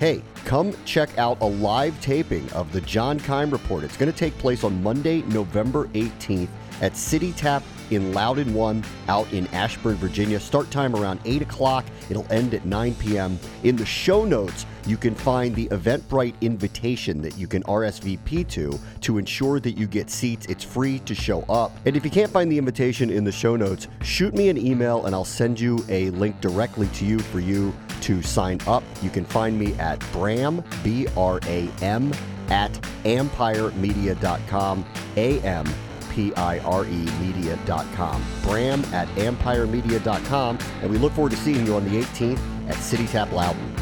Hey, 0.00 0.22
come 0.44 0.74
check 0.84 1.16
out 1.18 1.40
a 1.40 1.46
live 1.46 1.98
taping 2.00 2.50
of 2.52 2.72
the 2.72 2.80
John 2.80 3.20
Keim 3.20 3.50
Report. 3.50 3.84
It's 3.84 3.96
going 3.96 4.10
to 4.10 4.18
take 4.18 4.36
place 4.38 4.64
on 4.64 4.82
Monday, 4.82 5.22
November 5.22 5.86
18th 5.88 6.48
at 6.80 6.96
City 6.96 7.32
Tap 7.32 7.62
in 7.90 8.12
Loudoun 8.12 8.54
1 8.54 8.84
out 9.08 9.30
in 9.32 9.46
Ashburn, 9.48 9.96
Virginia. 9.96 10.40
Start 10.40 10.70
time 10.70 10.94
around 10.96 11.20
8 11.24 11.42
o'clock. 11.42 11.84
It'll 12.10 12.30
end 12.30 12.54
at 12.54 12.64
9 12.64 12.94
p.m. 12.96 13.38
In 13.62 13.76
the 13.76 13.86
show 13.86 14.24
notes, 14.24 14.66
you 14.86 14.96
can 14.96 15.14
find 15.14 15.54
the 15.54 15.66
Eventbrite 15.68 16.34
invitation 16.40 17.22
that 17.22 17.38
you 17.38 17.46
can 17.46 17.62
RSVP 17.64 18.48
to 18.48 18.78
to 19.00 19.18
ensure 19.18 19.60
that 19.60 19.72
you 19.72 19.86
get 19.86 20.10
seats. 20.10 20.46
It's 20.46 20.64
free 20.64 20.98
to 21.00 21.14
show 21.14 21.42
up. 21.42 21.72
And 21.86 21.96
if 21.96 22.04
you 22.04 22.10
can't 22.10 22.30
find 22.30 22.50
the 22.50 22.58
invitation 22.58 23.10
in 23.10 23.24
the 23.24 23.32
show 23.32 23.56
notes, 23.56 23.88
shoot 24.02 24.34
me 24.34 24.48
an 24.48 24.58
email 24.58 25.06
and 25.06 25.14
I'll 25.14 25.24
send 25.24 25.58
you 25.58 25.84
a 25.88 26.10
link 26.10 26.40
directly 26.40 26.88
to 26.88 27.04
you 27.04 27.18
for 27.18 27.40
you 27.40 27.74
to 28.02 28.20
sign 28.22 28.60
up. 28.66 28.82
You 29.02 29.10
can 29.10 29.24
find 29.24 29.58
me 29.58 29.72
at 29.74 30.00
Bram, 30.12 30.62
B 30.82 31.06
R 31.16 31.40
A 31.46 31.68
M, 31.80 32.12
at 32.48 32.72
ampiremedia.com, 33.04 34.84
A 35.16 35.40
M 35.40 35.66
P 36.14 36.32
I 36.34 36.58
R 36.60 36.84
E 36.84 37.04
media.com. 37.20 38.24
Bram 38.42 38.84
at 38.92 39.08
ampiremedia.com. 39.08 40.58
And 40.82 40.90
we 40.90 40.98
look 40.98 41.12
forward 41.12 41.32
to 41.32 41.36
seeing 41.36 41.66
you 41.66 41.74
on 41.74 41.84
the 41.84 42.00
18th 42.00 42.40
at 42.68 42.76
City 42.76 43.06
Tap 43.06 43.32
Loudoun. 43.32 43.73